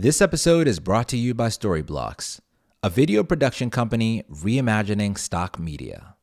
This 0.00 0.22
episode 0.22 0.68
is 0.68 0.78
brought 0.78 1.08
to 1.08 1.16
you 1.16 1.34
by 1.34 1.48
Storyblocks, 1.48 2.38
a 2.84 2.88
video 2.88 3.24
production 3.24 3.68
company 3.68 4.22
reimagining 4.30 5.18
stock 5.18 5.58
media. 5.58 6.14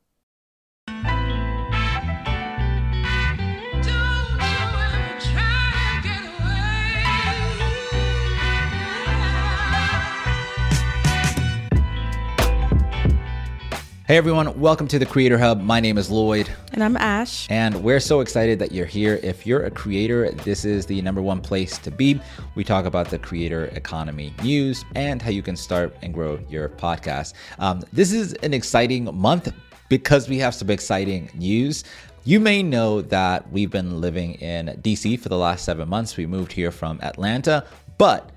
Hey 14.07 14.17
everyone, 14.17 14.59
welcome 14.59 14.87
to 14.89 14.99
the 14.99 15.05
Creator 15.07 15.39
Hub. 15.39 15.59
My 15.63 15.79
name 15.79 15.97
is 15.97 16.11
Lloyd. 16.11 16.47
And 16.73 16.83
I'm 16.83 16.95
Ash. 16.95 17.47
And 17.49 17.83
we're 17.83 17.99
so 17.99 18.19
excited 18.19 18.59
that 18.59 18.71
you're 18.71 18.85
here. 18.85 19.19
If 19.23 19.47
you're 19.47 19.63
a 19.63 19.71
creator, 19.71 20.29
this 20.29 20.63
is 20.63 20.85
the 20.85 21.01
number 21.01 21.23
one 21.23 21.41
place 21.41 21.79
to 21.79 21.89
be. 21.89 22.21
We 22.53 22.63
talk 22.63 22.85
about 22.85 23.09
the 23.09 23.17
creator 23.17 23.65
economy 23.73 24.31
news 24.43 24.85
and 24.93 25.23
how 25.23 25.31
you 25.31 25.41
can 25.41 25.55
start 25.55 25.97
and 26.03 26.13
grow 26.13 26.37
your 26.47 26.69
podcast. 26.69 27.33
Um, 27.57 27.81
this 27.93 28.11
is 28.11 28.33
an 28.43 28.53
exciting 28.53 29.05
month 29.11 29.51
because 29.89 30.29
we 30.29 30.37
have 30.37 30.53
some 30.53 30.69
exciting 30.69 31.31
news. 31.33 31.83
You 32.25 32.39
may 32.39 32.61
know 32.61 33.01
that 33.01 33.51
we've 33.51 33.71
been 33.71 34.01
living 34.01 34.35
in 34.35 34.67
DC 34.83 35.19
for 35.19 35.29
the 35.29 35.37
last 35.37 35.65
seven 35.65 35.89
months. 35.89 36.15
We 36.15 36.27
moved 36.27 36.51
here 36.51 36.69
from 36.69 36.99
Atlanta, 37.01 37.65
but 37.97 38.29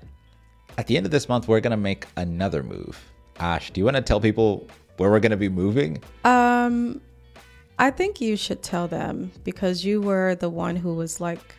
at 0.79 0.87
the 0.87 0.97
end 0.97 1.05
of 1.05 1.11
this 1.11 1.29
month, 1.29 1.47
we're 1.47 1.59
going 1.59 1.69
to 1.69 1.77
make 1.77 2.07
another 2.17 2.63
move. 2.63 2.99
Ash, 3.39 3.69
do 3.69 3.79
you 3.79 3.85
want 3.85 3.97
to 3.97 4.01
tell 4.01 4.19
people 4.19 4.67
where 4.99 5.09
we're 5.09 5.19
going 5.19 5.31
to 5.31 5.37
be 5.37 5.49
moving? 5.49 6.03
Um, 6.23 7.01
I 7.77 7.91
think 7.91 8.19
you 8.19 8.35
should 8.35 8.61
tell 8.61 8.87
them 8.87 9.31
because 9.43 9.85
you 9.85 10.01
were 10.01 10.35
the 10.35 10.49
one 10.49 10.75
who 10.75 10.93
was 10.93 11.21
like 11.21 11.55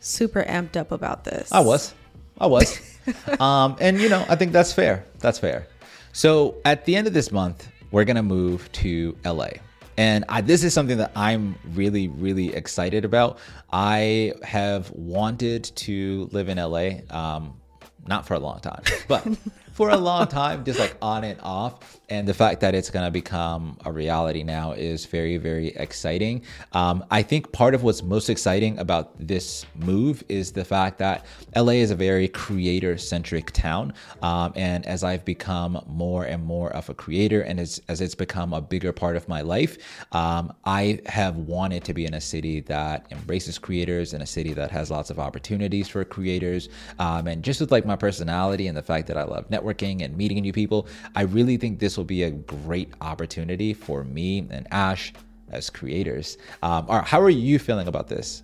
super 0.00 0.44
amped 0.44 0.76
up 0.76 0.92
about 0.92 1.24
this. 1.24 1.50
I 1.52 1.60
was. 1.60 1.94
I 2.40 2.46
was. 2.46 2.80
um, 3.40 3.76
and, 3.80 4.00
you 4.00 4.08
know, 4.08 4.24
I 4.28 4.36
think 4.36 4.52
that's 4.52 4.72
fair. 4.72 5.04
That's 5.18 5.38
fair. 5.38 5.66
So 6.12 6.56
at 6.64 6.84
the 6.84 6.94
end 6.96 7.06
of 7.06 7.12
this 7.12 7.32
month, 7.32 7.68
we're 7.90 8.04
going 8.04 8.16
to 8.16 8.22
move 8.22 8.70
to 8.72 9.16
LA. 9.24 9.48
And 9.96 10.24
I, 10.28 10.42
this 10.42 10.62
is 10.62 10.72
something 10.72 10.98
that 10.98 11.10
I'm 11.16 11.56
really, 11.74 12.06
really 12.06 12.54
excited 12.54 13.04
about. 13.04 13.38
I 13.72 14.34
have 14.44 14.92
wanted 14.92 15.64
to 15.64 16.28
live 16.30 16.48
in 16.48 16.58
LA, 16.58 17.00
um, 17.10 17.60
not 18.06 18.24
for 18.24 18.34
a 18.34 18.38
long 18.38 18.60
time, 18.60 18.82
but 19.08 19.26
for 19.72 19.90
a 19.90 19.96
long 19.96 20.28
time, 20.28 20.64
just 20.64 20.78
like 20.78 20.96
on 21.02 21.24
and 21.24 21.40
off. 21.40 21.97
And 22.08 22.26
the 22.26 22.34
fact 22.34 22.60
that 22.60 22.74
it's 22.74 22.90
going 22.90 23.04
to 23.04 23.10
become 23.10 23.78
a 23.84 23.92
reality 23.92 24.42
now 24.42 24.72
is 24.72 25.06
very, 25.06 25.36
very 25.36 25.68
exciting. 25.68 26.42
Um, 26.72 27.04
I 27.10 27.22
think 27.22 27.52
part 27.52 27.74
of 27.74 27.82
what's 27.82 28.02
most 28.02 28.28
exciting 28.28 28.78
about 28.78 29.14
this 29.18 29.66
move 29.74 30.24
is 30.28 30.52
the 30.52 30.64
fact 30.64 30.98
that 30.98 31.26
LA 31.54 31.72
is 31.72 31.90
a 31.90 31.94
very 31.94 32.28
creator 32.28 32.98
centric 32.98 33.52
town. 33.52 33.92
Um, 34.22 34.52
and 34.56 34.84
as 34.86 35.04
I've 35.04 35.24
become 35.24 35.82
more 35.86 36.24
and 36.24 36.44
more 36.44 36.70
of 36.70 36.88
a 36.88 36.94
creator 36.94 37.42
and 37.42 37.60
as, 37.60 37.80
as 37.88 38.00
it's 38.00 38.14
become 38.14 38.52
a 38.52 38.60
bigger 38.60 38.92
part 38.92 39.16
of 39.16 39.28
my 39.28 39.42
life, 39.42 39.78
um, 40.12 40.52
I 40.64 41.00
have 41.06 41.36
wanted 41.36 41.84
to 41.84 41.94
be 41.94 42.04
in 42.06 42.14
a 42.14 42.20
city 42.20 42.60
that 42.60 43.06
embraces 43.10 43.58
creators, 43.58 44.14
in 44.14 44.22
a 44.22 44.26
city 44.26 44.52
that 44.54 44.70
has 44.70 44.90
lots 44.90 45.10
of 45.10 45.18
opportunities 45.18 45.88
for 45.88 46.04
creators. 46.04 46.68
Um, 46.98 47.26
and 47.26 47.44
just 47.44 47.60
with 47.60 47.70
like 47.70 47.86
my 47.86 47.96
personality 47.96 48.66
and 48.66 48.76
the 48.76 48.82
fact 48.82 49.06
that 49.08 49.16
I 49.16 49.24
love 49.24 49.48
networking 49.50 49.68
networking 49.68 50.04
and 50.04 50.16
meeting 50.16 50.40
new 50.40 50.52
people, 50.52 50.86
I 51.14 51.22
really 51.22 51.56
think 51.56 51.78
this 51.78 51.97
will 51.98 52.04
be 52.04 52.22
a 52.22 52.30
great 52.30 52.94
opportunity 53.02 53.74
for 53.74 54.04
me 54.04 54.46
and 54.50 54.66
Ash 54.70 55.12
as 55.50 55.68
creators. 55.68 56.38
Um, 56.62 56.86
how 56.86 57.20
are 57.20 57.28
you 57.28 57.58
feeling 57.58 57.88
about 57.88 58.08
this? 58.08 58.42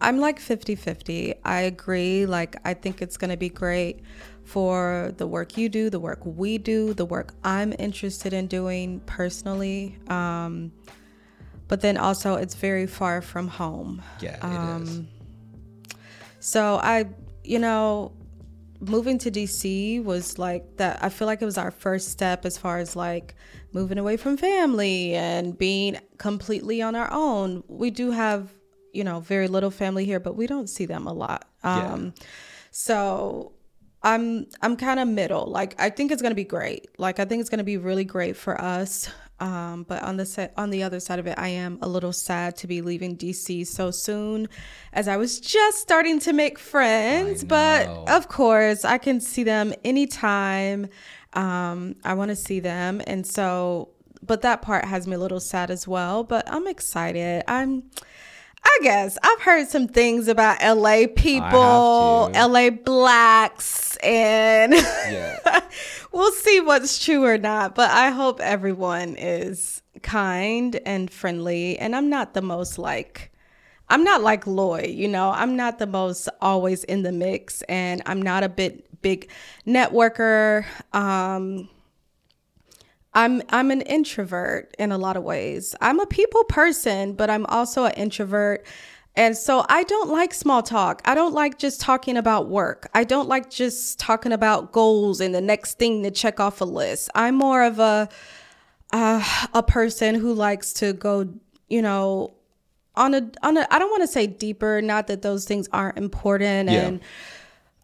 I'm 0.00 0.18
like 0.18 0.40
50 0.40 0.74
50. 0.74 1.34
I 1.44 1.60
agree. 1.60 2.26
Like, 2.26 2.56
I 2.64 2.74
think 2.74 3.00
it's 3.00 3.16
going 3.16 3.30
to 3.30 3.36
be 3.36 3.48
great 3.48 4.00
for 4.44 5.12
the 5.16 5.26
work 5.26 5.56
you 5.56 5.68
do, 5.68 5.88
the 5.88 6.00
work 6.00 6.20
we 6.24 6.58
do, 6.58 6.92
the 6.92 7.04
work 7.06 7.32
I'm 7.44 7.72
interested 7.78 8.32
in 8.32 8.46
doing 8.46 9.00
personally. 9.06 9.98
Um, 10.08 10.72
but 11.68 11.80
then 11.80 11.96
also, 11.96 12.34
it's 12.34 12.54
very 12.54 12.86
far 12.86 13.22
from 13.22 13.48
home. 13.48 14.02
Yeah, 14.20 14.36
it 14.36 14.44
um, 14.44 14.82
is. 14.82 15.02
So, 16.40 16.76
I, 16.76 17.06
you 17.42 17.58
know, 17.58 18.12
moving 18.80 19.18
to 19.18 19.30
DC 19.30 20.02
was 20.02 20.38
like 20.38 20.76
that. 20.76 21.02
I 21.02 21.08
feel 21.08 21.26
like 21.26 21.42
it 21.42 21.44
was 21.44 21.58
our 21.58 21.70
first 21.70 22.10
step 22.10 22.44
as 22.44 22.58
far 22.58 22.78
as 22.78 22.96
like 22.96 23.34
moving 23.72 23.98
away 23.98 24.16
from 24.16 24.36
family 24.36 25.14
and 25.14 25.56
being 25.56 25.98
completely 26.18 26.82
on 26.82 26.94
our 26.94 27.10
own. 27.12 27.64
We 27.68 27.90
do 27.90 28.10
have, 28.10 28.52
you 28.92 29.04
know, 29.04 29.20
very 29.20 29.48
little 29.48 29.70
family 29.70 30.04
here, 30.04 30.20
but 30.20 30.36
we 30.36 30.46
don't 30.46 30.68
see 30.68 30.86
them 30.86 31.06
a 31.06 31.12
lot. 31.12 31.48
Um, 31.62 32.12
yeah. 32.16 32.24
So 32.70 33.52
I'm 34.02 34.46
I'm 34.60 34.76
kind 34.76 35.00
of 35.00 35.08
middle. 35.08 35.46
Like 35.46 35.80
I 35.80 35.90
think 35.90 36.12
it's 36.12 36.22
gonna 36.22 36.34
be 36.34 36.44
great. 36.44 36.88
Like 36.98 37.18
I 37.18 37.24
think 37.24 37.40
it's 37.40 37.50
gonna 37.50 37.64
be 37.64 37.78
really 37.78 38.04
great 38.04 38.36
for 38.36 38.60
us. 38.60 39.08
Um, 39.44 39.82
but 39.82 40.02
on 40.02 40.16
the 40.16 40.24
set, 40.24 40.54
on 40.56 40.70
the 40.70 40.82
other 40.82 41.00
side 41.00 41.18
of 41.18 41.26
it, 41.26 41.38
I 41.38 41.48
am 41.48 41.78
a 41.82 41.86
little 41.86 42.14
sad 42.14 42.56
to 42.56 42.66
be 42.66 42.80
leaving 42.80 43.14
DC 43.14 43.66
so 43.66 43.90
soon, 43.90 44.48
as 44.94 45.06
I 45.06 45.18
was 45.18 45.38
just 45.38 45.80
starting 45.80 46.18
to 46.20 46.32
make 46.32 46.58
friends. 46.58 47.44
But 47.44 47.86
of 48.08 48.28
course, 48.28 48.86
I 48.86 48.96
can 48.96 49.20
see 49.20 49.44
them 49.44 49.74
anytime. 49.84 50.88
Um, 51.34 51.96
I 52.04 52.14
want 52.14 52.30
to 52.30 52.36
see 52.36 52.58
them, 52.58 53.02
and 53.06 53.26
so, 53.26 53.90
but 54.22 54.40
that 54.40 54.62
part 54.62 54.86
has 54.86 55.06
me 55.06 55.14
a 55.14 55.18
little 55.18 55.40
sad 55.40 55.70
as 55.70 55.86
well. 55.86 56.24
But 56.24 56.50
I'm 56.50 56.66
excited. 56.66 57.44
I'm 57.46 57.82
I 58.64 58.78
guess 58.82 59.18
I've 59.22 59.40
heard 59.40 59.68
some 59.68 59.88
things 59.88 60.26
about 60.26 60.62
LA 60.62 61.06
people, 61.14 62.30
LA 62.34 62.70
blacks, 62.70 63.96
and 63.98 64.72
yeah. 64.72 65.60
we'll 66.12 66.32
see 66.32 66.60
what's 66.60 67.04
true 67.04 67.24
or 67.24 67.38
not. 67.38 67.74
But 67.74 67.90
I 67.90 68.10
hope 68.10 68.40
everyone 68.40 69.16
is 69.16 69.82
kind 70.02 70.78
and 70.86 71.10
friendly. 71.10 71.78
And 71.78 71.94
I'm 71.94 72.08
not 72.08 72.34
the 72.34 72.42
most 72.42 72.78
like, 72.78 73.32
I'm 73.88 74.04
not 74.04 74.22
like 74.22 74.46
Lloyd, 74.46 74.90
you 74.90 75.08
know, 75.08 75.30
I'm 75.30 75.56
not 75.56 75.78
the 75.78 75.86
most 75.86 76.28
always 76.40 76.84
in 76.84 77.02
the 77.02 77.12
mix, 77.12 77.62
and 77.62 78.02
I'm 78.06 78.22
not 78.22 78.44
a 78.44 78.48
bit 78.48 79.02
big 79.02 79.28
networker. 79.66 80.64
Um, 80.92 81.68
I'm 83.14 83.42
I'm 83.50 83.70
an 83.70 83.82
introvert 83.82 84.74
in 84.78 84.92
a 84.92 84.98
lot 84.98 85.16
of 85.16 85.22
ways. 85.22 85.74
I'm 85.80 86.00
a 86.00 86.06
people 86.06 86.44
person, 86.44 87.14
but 87.14 87.30
I'm 87.30 87.46
also 87.46 87.84
an 87.84 87.92
introvert. 87.92 88.66
And 89.16 89.36
so 89.36 89.64
I 89.68 89.84
don't 89.84 90.10
like 90.10 90.34
small 90.34 90.62
talk. 90.62 91.00
I 91.04 91.14
don't 91.14 91.32
like 91.32 91.56
just 91.58 91.80
talking 91.80 92.16
about 92.16 92.48
work. 92.48 92.90
I 92.94 93.04
don't 93.04 93.28
like 93.28 93.48
just 93.48 94.00
talking 94.00 94.32
about 94.32 94.72
goals 94.72 95.20
and 95.20 95.32
the 95.32 95.40
next 95.40 95.78
thing 95.78 96.02
to 96.02 96.10
check 96.10 96.40
off 96.40 96.60
a 96.60 96.64
list. 96.64 97.10
I'm 97.14 97.36
more 97.36 97.62
of 97.62 97.78
a 97.78 98.08
uh, 98.92 99.24
a 99.54 99.62
person 99.62 100.16
who 100.16 100.34
likes 100.34 100.72
to 100.74 100.92
go, 100.92 101.28
you 101.68 101.82
know, 101.82 102.34
on 102.96 103.14
a 103.14 103.30
on 103.42 103.56
a 103.56 103.66
I 103.70 103.78
don't 103.78 103.90
want 103.90 104.02
to 104.02 104.08
say 104.08 104.26
deeper, 104.26 104.82
not 104.82 105.06
that 105.06 105.22
those 105.22 105.44
things 105.44 105.68
aren't 105.72 105.98
important 105.98 106.70
yeah. 106.70 106.80
and 106.80 107.00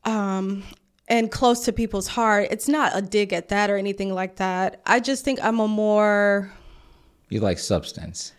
um 0.05 0.65
and 1.10 1.31
close 1.31 1.65
to 1.65 1.72
people's 1.72 2.06
heart. 2.06 2.47
It's 2.50 2.69
not 2.69 2.93
a 2.94 3.03
dig 3.03 3.32
at 3.34 3.48
that 3.48 3.69
or 3.69 3.76
anything 3.76 4.15
like 4.15 4.37
that. 4.37 4.81
I 4.87 5.00
just 5.00 5.25
think 5.25 5.41
I'm 5.43 5.59
a 5.59 5.69
more. 5.69 6.50
You 7.28 7.41
like 7.41 7.59
substance. 7.59 8.32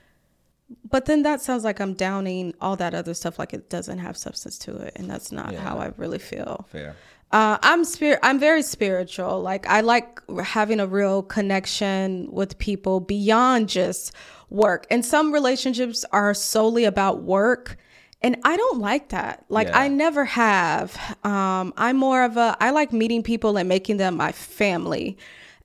But 0.89 1.05
then 1.05 1.23
that 1.23 1.41
sounds 1.41 1.65
like 1.65 1.81
I'm 1.81 1.93
downing 1.93 2.53
all 2.61 2.77
that 2.77 2.93
other 2.93 3.13
stuff 3.13 3.37
like 3.37 3.53
it 3.53 3.69
doesn't 3.69 3.99
have 3.99 4.15
substance 4.15 4.57
to 4.59 4.75
it. 4.77 4.93
And 4.95 5.09
that's 5.09 5.31
not 5.31 5.51
yeah. 5.51 5.59
how 5.59 5.77
I 5.77 5.91
really 5.97 6.17
feel. 6.17 6.65
Fair. 6.69 6.95
Uh, 7.33 7.57
I'm 7.61 7.83
spirit. 7.83 8.19
I'm 8.23 8.39
very 8.39 8.63
spiritual. 8.63 9.41
Like 9.41 9.67
I 9.67 9.81
like 9.81 10.19
having 10.43 10.79
a 10.79 10.87
real 10.87 11.23
connection 11.23 12.29
with 12.31 12.57
people 12.57 13.01
beyond 13.01 13.67
just 13.67 14.13
work. 14.49 14.87
And 14.89 15.05
some 15.05 15.33
relationships 15.33 16.05
are 16.11 16.33
solely 16.33 16.85
about 16.85 17.21
work, 17.21 17.77
and 18.21 18.37
I 18.43 18.55
don't 18.55 18.79
like 18.79 19.09
that. 19.09 19.45
Like 19.49 19.67
yeah. 19.67 19.79
I 19.79 19.87
never 19.87 20.25
have. 20.25 20.97
Um, 21.23 21.73
I'm 21.77 21.97
more 21.97 22.23
of 22.23 22.37
a 22.37 22.55
I 22.59 22.71
like 22.71 22.93
meeting 22.93 23.23
people 23.23 23.57
and 23.57 23.67
making 23.67 23.97
them 23.97 24.17
my 24.17 24.31
family. 24.31 25.17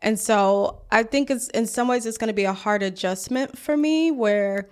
And 0.02 0.18
so 0.18 0.82
I 0.90 1.02
think 1.02 1.30
it's 1.30 1.48
in 1.48 1.66
some 1.66 1.88
ways 1.88 2.06
it's 2.06 2.18
going 2.18 2.28
to 2.28 2.34
be 2.34 2.44
a 2.44 2.52
hard 2.52 2.82
adjustment 2.82 3.58
for 3.58 3.76
me 3.76 4.10
where 4.10 4.68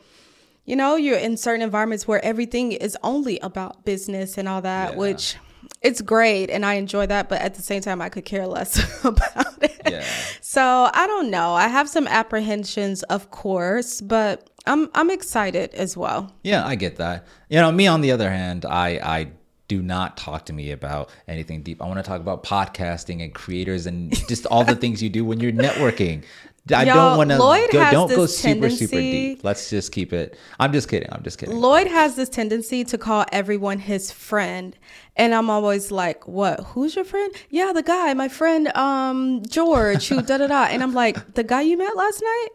you 0.66 0.76
know, 0.76 0.96
you're 0.96 1.18
in 1.18 1.36
certain 1.36 1.62
environments 1.62 2.08
where 2.08 2.24
everything 2.24 2.72
is 2.72 2.96
only 3.02 3.38
about 3.40 3.84
business 3.84 4.38
and 4.38 4.48
all 4.48 4.62
that, 4.62 4.92
yeah. 4.92 4.98
which 4.98 5.36
it's 5.82 6.00
great 6.00 6.48
and 6.48 6.64
I 6.64 6.74
enjoy 6.74 7.06
that, 7.06 7.28
but 7.28 7.40
at 7.42 7.54
the 7.54 7.62
same 7.62 7.82
time 7.82 8.00
I 8.00 8.08
could 8.08 8.24
care 8.24 8.46
less 8.46 8.78
about 9.04 9.62
it. 9.62 9.80
Yeah. 9.86 10.04
So 10.40 10.90
I 10.92 11.06
don't 11.06 11.30
know. 11.30 11.54
I 11.54 11.68
have 11.68 11.88
some 11.88 12.06
apprehensions, 12.06 13.02
of 13.04 13.30
course, 13.30 14.00
but 14.00 14.48
I'm 14.66 14.88
I'm 14.94 15.10
excited 15.10 15.74
as 15.74 15.96
well. 15.96 16.32
Yeah, 16.42 16.66
I 16.66 16.74
get 16.74 16.96
that. 16.96 17.26
You 17.48 17.60
know, 17.60 17.70
me 17.70 17.86
on 17.86 18.00
the 18.00 18.12
other 18.12 18.30
hand, 18.30 18.64
I 18.64 18.88
I 19.02 19.28
do 19.68 19.82
not 19.82 20.16
talk 20.16 20.46
to 20.46 20.52
me 20.52 20.72
about 20.72 21.10
anything 21.26 21.62
deep. 21.62 21.82
I 21.82 21.86
want 21.86 21.98
to 21.98 22.02
talk 22.02 22.20
about 22.20 22.44
podcasting 22.44 23.22
and 23.22 23.34
creators 23.34 23.86
and 23.86 24.14
just 24.28 24.46
all 24.46 24.64
the 24.64 24.76
things 24.76 25.02
you 25.02 25.10
do 25.10 25.24
when 25.24 25.40
you're 25.40 25.52
networking. 25.52 26.24
I 26.74 26.86
don't 26.86 27.18
want 27.18 27.28
to 27.28 27.36
Lloyd 27.36 27.70
go, 27.70 27.80
has 27.80 27.92
don't 27.92 28.08
go 28.08 28.22
this 28.22 28.38
super 28.38 28.70
super 28.70 28.92
tendency- 28.92 29.34
deep. 29.34 29.44
Let's 29.44 29.68
just 29.68 29.92
keep 29.92 30.14
it. 30.14 30.38
I'm 30.58 30.72
just 30.72 30.88
kidding. 30.88 31.12
I'm 31.12 31.22
just 31.22 31.38
kidding. 31.38 31.54
Lloyd 31.56 31.88
has 31.88 32.16
this 32.16 32.30
tendency 32.30 32.84
to 32.84 32.96
call 32.96 33.26
everyone 33.32 33.80
his 33.80 34.10
friend. 34.10 34.74
And 35.16 35.34
I'm 35.34 35.50
always 35.50 35.90
like, 35.90 36.26
what? 36.26 36.60
Who's 36.60 36.96
your 36.96 37.04
friend? 37.04 37.34
Yeah, 37.50 37.72
the 37.74 37.82
guy, 37.82 38.14
my 38.14 38.28
friend 38.28 38.74
um 38.76 39.42
George, 39.46 40.08
who 40.08 40.22
da 40.22 40.38
da 40.38 40.46
da. 40.46 40.64
And 40.64 40.82
I'm 40.82 40.94
like, 40.94 41.34
the 41.34 41.44
guy 41.44 41.60
you 41.60 41.76
met 41.76 41.94
last 41.96 42.22
night? 42.22 42.48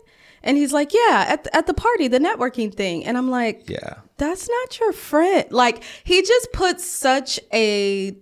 And 0.43 0.57
he's 0.57 0.71
like, 0.73 0.93
yeah, 0.93 1.25
at 1.27 1.43
the, 1.43 1.55
at 1.55 1.67
the 1.67 1.73
party, 1.73 2.07
the 2.07 2.19
networking 2.19 2.73
thing. 2.73 3.05
And 3.05 3.17
I'm 3.17 3.29
like, 3.29 3.69
Yeah. 3.69 3.95
that's 4.17 4.47
not 4.49 4.79
your 4.79 4.93
friend. 4.93 5.45
Like 5.51 5.83
he 6.03 6.21
just 6.21 6.51
puts 6.53 6.85
such 6.85 7.39
a 7.53 8.15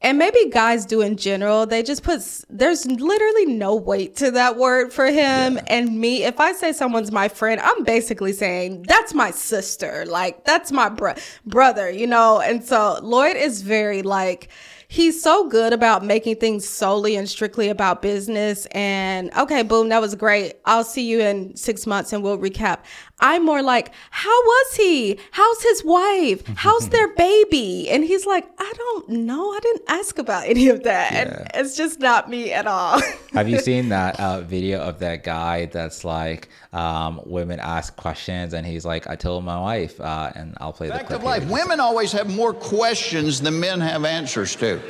and 0.00 0.18
maybe 0.18 0.50
guys 0.50 0.84
do 0.84 1.00
in 1.00 1.16
general. 1.16 1.64
They 1.64 1.82
just 1.82 2.02
put 2.02 2.20
there's 2.50 2.84
literally 2.84 3.46
no 3.46 3.74
weight 3.74 4.16
to 4.16 4.30
that 4.32 4.56
word 4.58 4.92
for 4.92 5.06
him 5.06 5.58
and 5.66 5.98
me. 5.98 6.24
If 6.24 6.40
I 6.40 6.52
say 6.52 6.72
someone's 6.72 7.10
my 7.10 7.28
friend, 7.28 7.58
I'm 7.58 7.84
basically 7.84 8.34
saying 8.34 8.82
that's 8.86 9.14
my 9.14 9.30
sister. 9.30 10.04
Like 10.06 10.44
that's 10.44 10.70
my 10.70 10.90
bro- 10.90 11.14
brother, 11.46 11.88
you 11.90 12.06
know. 12.06 12.38
And 12.40 12.62
so 12.62 12.98
Lloyd 13.02 13.36
is 13.36 13.62
very 13.62 14.02
like 14.02 14.48
he's 14.94 15.20
so 15.20 15.48
good 15.48 15.72
about 15.72 16.04
making 16.04 16.36
things 16.36 16.68
solely 16.68 17.16
and 17.16 17.28
strictly 17.28 17.68
about 17.68 18.00
business. 18.00 18.66
And 18.66 19.34
okay 19.36 19.64
boom 19.64 19.88
that 19.88 20.00
was 20.00 20.14
great. 20.14 20.54
I'll 20.66 20.84
see 20.84 21.04
you 21.04 21.20
in 21.20 21.56
six 21.56 21.84
months 21.84 22.12
and 22.12 22.22
we'll 22.22 22.38
recap 22.38 22.84
i'm 23.24 23.44
more 23.44 23.62
like 23.62 23.90
how 24.10 24.38
was 24.52 24.76
he 24.76 25.18
how's 25.32 25.60
his 25.62 25.82
wife 25.84 26.46
how's 26.56 26.88
their 26.90 27.08
baby 27.14 27.88
and 27.90 28.04
he's 28.04 28.24
like 28.26 28.46
i 28.58 28.72
don't 28.76 29.08
know 29.08 29.50
i 29.50 29.58
didn't 29.60 29.82
ask 29.88 30.18
about 30.18 30.46
any 30.46 30.68
of 30.68 30.84
that 30.84 31.12
Yeah. 31.12 31.18
and 31.20 31.50
it's 31.66 31.76
just 31.76 31.98
not 31.98 32.30
me 32.30 32.52
at 32.52 32.66
all 32.68 33.00
Have 33.32 33.48
you 33.48 33.58
seen 33.70 33.88
that 33.88 34.20
uh, 34.20 34.42
video 34.42 34.80
of 34.80 35.00
that 35.00 35.24
guy 35.24 35.66
that's 35.66 36.04
like 36.04 36.48
um, 36.72 37.20
women 37.26 37.58
ask 37.58 37.96
questions 37.96 38.54
and 38.54 38.64
he's 38.64 38.84
like, 38.84 39.08
I 39.08 39.16
told 39.16 39.44
my 39.44 39.58
wife, 39.60 40.00
uh, 40.00 40.30
and 40.36 40.54
I'll 40.60 40.72
play 40.72 40.86
the 40.88 40.98
clip. 41.00 41.18
of 41.18 41.24
life. 41.24 41.44
Women 41.48 41.80
always 41.80 42.12
have 42.12 42.28
more 42.32 42.54
questions 42.54 43.40
than 43.40 43.58
men 43.58 43.80
have 43.80 44.04
answers 44.04 44.54
to. 44.56 44.80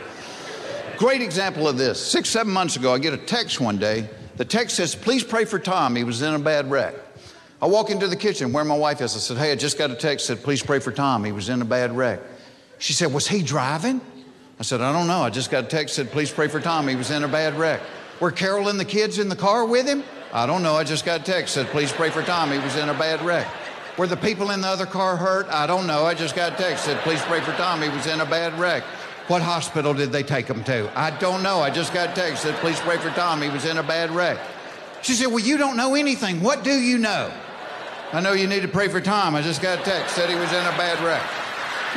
Great 0.99 1.23
example 1.23 1.67
of 1.67 1.79
this. 1.79 1.99
Six, 2.05 2.29
seven 2.29 2.53
months 2.53 2.77
ago, 2.77 2.93
I 2.93 2.99
get 2.99 3.15
a 3.15 3.19
text 3.19 3.61
one 3.63 3.79
day. 3.79 4.09
The 4.37 4.45
text 4.45 4.77
says, 4.77 4.95
Please 4.95 5.25
pray 5.25 5.47
for 5.47 5.59
Tom. 5.59 5.97
He 5.97 6.05
was 6.05 6.21
in 6.21 6.35
a 6.35 6.39
bad 6.39 6.71
wreck. 6.71 6.95
I 7.65 7.67
walk 7.67 7.89
into 7.89 8.07
the 8.07 8.17
kitchen 8.17 8.53
where 8.53 8.63
my 8.63 8.77
wife 8.77 9.01
is. 9.01 9.17
I 9.17 9.21
said, 9.21 9.39
Hey, 9.39 9.51
I 9.51 9.55
just 9.55 9.79
got 9.79 9.91
a 9.91 9.95
text 9.95 10.27
said, 10.27 10.43
Please 10.43 10.63
pray 10.63 10.81
for 10.81 10.93
Tom. 10.93 11.25
He 11.25 11.33
was 11.33 11.49
in 11.49 11.63
a 11.63 11.65
bad 11.65 11.97
wreck. 11.97 12.21
She 12.77 12.93
said, 12.93 13.11
Was 13.11 13.27
he 13.27 13.43
driving? 13.43 14.03
I 14.61 14.63
said, 14.63 14.83
I 14.83 14.93
don't 14.93 15.07
know. 15.07 15.23
I 15.23 15.31
just 15.31 15.51
got 15.51 15.65
a 15.65 15.67
text 15.67 15.95
said, 15.95 16.11
Please 16.11 16.31
pray 16.31 16.47
for 16.47 16.61
Tom. 16.61 16.87
He 16.89 16.95
was 16.95 17.11
in 17.11 17.25
a 17.25 17.29
bad 17.29 17.59
wreck. 17.59 17.81
Were 18.21 18.31
Carol 18.31 18.69
and 18.69 18.79
the 18.79 18.85
kids 18.85 19.19
in 19.19 19.31
the 19.31 19.35
car 19.35 19.65
with 19.65 19.87
him? 19.87 20.05
I 20.31 20.45
don't 20.45 20.63
know. 20.63 20.75
I 20.75 20.85
just 20.85 21.07
got 21.07 21.23
a 21.23 21.25
text 21.25 21.55
said, 21.55 21.65
Please 21.69 21.91
pray 21.91 22.11
for 22.11 22.21
Tom. 22.21 22.53
He 22.53 22.59
was 22.59 22.77
in 22.77 22.91
a 22.91 22.99
bad 22.99 23.23
wreck. 23.23 23.49
Were 23.97 24.09
the 24.09 24.19
people 24.19 24.51
in 24.51 24.61
the 24.61 24.69
other 24.69 24.85
car 24.85 25.17
hurt? 25.17 25.47
I 25.49 25.67
don't 25.67 25.87
know. 25.87 26.05
I 26.05 26.13
just 26.13 26.37
got 26.37 26.53
a 26.53 26.57
text 26.57 26.85
said, 26.85 26.99
Please 26.99 27.23
pray 27.23 27.41
for 27.41 27.53
Tom. 27.53 27.81
He 27.81 27.89
was 27.89 28.07
in 28.07 28.21
a 28.21 28.27
bad 28.27 28.59
wreck. 28.59 28.83
What 29.29 29.41
hospital 29.41 29.95
did 29.95 30.13
they 30.13 30.23
take 30.23 30.49
him 30.49 30.65
to? 30.65 30.93
I 30.95 31.13
don't 31.13 31.43
know. 31.43 31.61
I 31.61 31.71
just 31.71 31.95
got 31.95 32.11
a 32.11 32.15
text 32.15 32.43
said, 32.43 32.57
Please 32.57 32.79
pray 32.81 32.99
for 32.99 33.09
Tom. 33.13 33.41
He 33.41 33.49
was 33.49 33.65
in 33.65 33.79
a 33.79 33.83
bad 33.83 34.11
wreck. 34.11 34.37
She 35.01 35.15
said, 35.15 35.29
Well, 35.29 35.39
you 35.39 35.57
don't 35.57 35.79
know 35.79 35.95
anything. 35.95 36.43
What 36.43 36.63
do 36.63 36.79
you 36.79 36.99
know? 36.99 37.33
I 38.15 38.21
know 38.21 38.33
you 38.33 38.47
need 38.47 38.63
to 38.63 38.69
pray 38.69 38.87
for 38.87 39.01
Tom. 39.01 39.35
I 39.35 39.43
just 39.43 39.61
got 39.61 39.81
a 39.81 39.83
text 39.83 40.15
said 40.15 40.31
he 40.31 40.37
was 40.37 40.53
in 40.53 40.61
a 40.61 40.77
bad 40.79 41.03
wreck. 41.05 41.44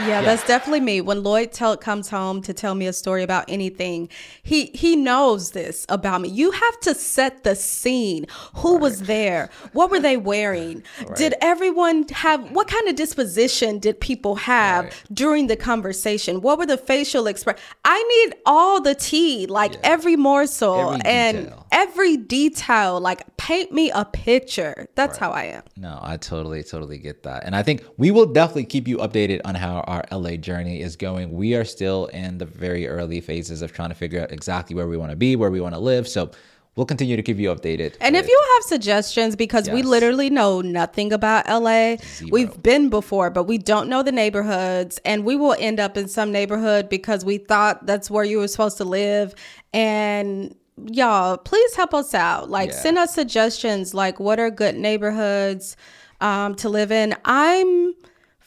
Yeah, 0.05 0.21
that's 0.21 0.45
definitely 0.45 0.81
me. 0.81 1.01
When 1.01 1.23
Lloyd 1.23 1.51
tell, 1.51 1.75
comes 1.75 2.09
home 2.09 2.41
to 2.43 2.53
tell 2.53 2.75
me 2.75 2.85
a 2.87 2.93
story 2.93 3.23
about 3.23 3.45
anything, 3.47 4.09
he 4.43 4.67
he 4.73 4.95
knows 4.95 5.51
this 5.51 5.85
about 5.89 6.21
me. 6.21 6.29
You 6.29 6.51
have 6.51 6.79
to 6.81 6.93
set 6.93 7.43
the 7.43 7.55
scene. 7.55 8.27
Who 8.57 8.77
was 8.77 9.01
there? 9.01 9.49
What 9.73 9.89
were 9.89 9.99
they 9.99 10.15
wearing? 10.17 10.83
Did 11.15 11.33
everyone 11.41 12.05
have 12.09 12.51
what 12.51 12.67
kind 12.67 12.87
of 12.87 12.95
disposition 12.95 13.79
did 13.79 13.99
people 13.99 14.35
have 14.35 14.85
Right. 14.85 14.93
during 15.11 15.47
the 15.47 15.55
conversation? 15.55 16.41
What 16.41 16.59
were 16.59 16.65
the 16.65 16.77
facial 16.77 17.25
express? 17.27 17.57
I 17.83 18.03
need 18.03 18.35
all 18.45 18.81
the 18.81 18.93
tea, 18.95 19.47
like 19.47 19.75
every 19.83 20.15
morsel 20.15 20.91
Every 20.91 21.01
and 21.05 21.53
every 21.71 22.17
detail. 22.17 22.99
Like 22.99 23.35
paint 23.37 23.71
me 23.71 23.89
a 23.91 24.05
picture. 24.05 24.87
That's 24.95 25.17
how 25.17 25.31
I 25.31 25.43
am. 25.45 25.63
No, 25.75 25.99
I 26.01 26.17
totally, 26.17 26.63
totally 26.63 26.97
get 26.99 27.23
that. 27.23 27.43
And 27.45 27.55
I 27.55 27.63
think 27.63 27.83
we 27.97 28.11
will 28.11 28.25
definitely 28.27 28.65
keep 28.65 28.87
you 28.87 28.97
updated 28.97 29.41
on 29.45 29.55
how 29.55 29.83
our 29.87 30.03
LA 30.11 30.35
journey 30.35 30.81
is 30.81 30.95
going. 30.95 31.31
We 31.31 31.55
are 31.55 31.65
still 31.65 32.07
in 32.07 32.37
the 32.37 32.45
very 32.45 32.87
early 32.87 33.21
phases 33.21 33.61
of 33.61 33.71
trying 33.73 33.89
to 33.89 33.95
figure 33.95 34.21
out 34.21 34.31
exactly 34.31 34.75
where 34.75 34.87
we 34.87 34.97
want 34.97 35.11
to 35.11 35.15
be, 35.15 35.35
where 35.35 35.49
we 35.49 35.61
want 35.61 35.73
to 35.75 35.79
live. 35.79 36.07
So 36.07 36.29
we'll 36.75 36.85
continue 36.85 37.15
to 37.15 37.23
keep 37.23 37.37
you 37.37 37.49
updated. 37.53 37.95
And 38.01 38.15
if 38.15 38.27
you 38.27 38.39
have 38.55 38.63
suggestions, 38.63 39.35
because 39.35 39.69
we 39.69 39.81
literally 39.81 40.29
know 40.29 40.61
nothing 40.61 41.11
about 41.11 41.47
LA, 41.47 41.95
Zero. 41.97 42.29
we've 42.31 42.61
been 42.61 42.89
before, 42.89 43.29
but 43.29 43.45
we 43.45 43.57
don't 43.57 43.89
know 43.89 44.03
the 44.03 44.11
neighborhoods, 44.11 44.99
and 45.03 45.25
we 45.25 45.35
will 45.35 45.55
end 45.57 45.79
up 45.79 45.97
in 45.97 46.07
some 46.07 46.31
neighborhood 46.31 46.89
because 46.89 47.25
we 47.25 47.37
thought 47.39 47.85
that's 47.85 48.11
where 48.11 48.23
you 48.25 48.37
were 48.39 48.47
supposed 48.47 48.77
to 48.77 48.83
live. 48.85 49.33
And 49.73 50.55
y'all, 50.91 51.37
please 51.37 51.75
help 51.75 51.93
us 51.93 52.13
out. 52.13 52.49
Like, 52.49 52.69
Yeah. 52.69 52.75
send 52.75 52.97
us 52.97 53.13
suggestions. 53.15 53.93
Like, 53.93 54.19
what 54.19 54.39
are 54.39 54.51
good 54.51 54.75
neighborhoods 54.75 55.75
um, 56.21 56.53
to 56.55 56.69
live 56.69 56.91
in? 56.91 57.15
I'm 57.25 57.93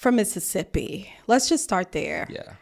from 0.00 0.16
Mississippi. 0.16 1.12
Let's 1.26 1.46
just 1.46 1.62
start 1.62 1.92
there. 1.92 2.26
yeah, 2.30 2.54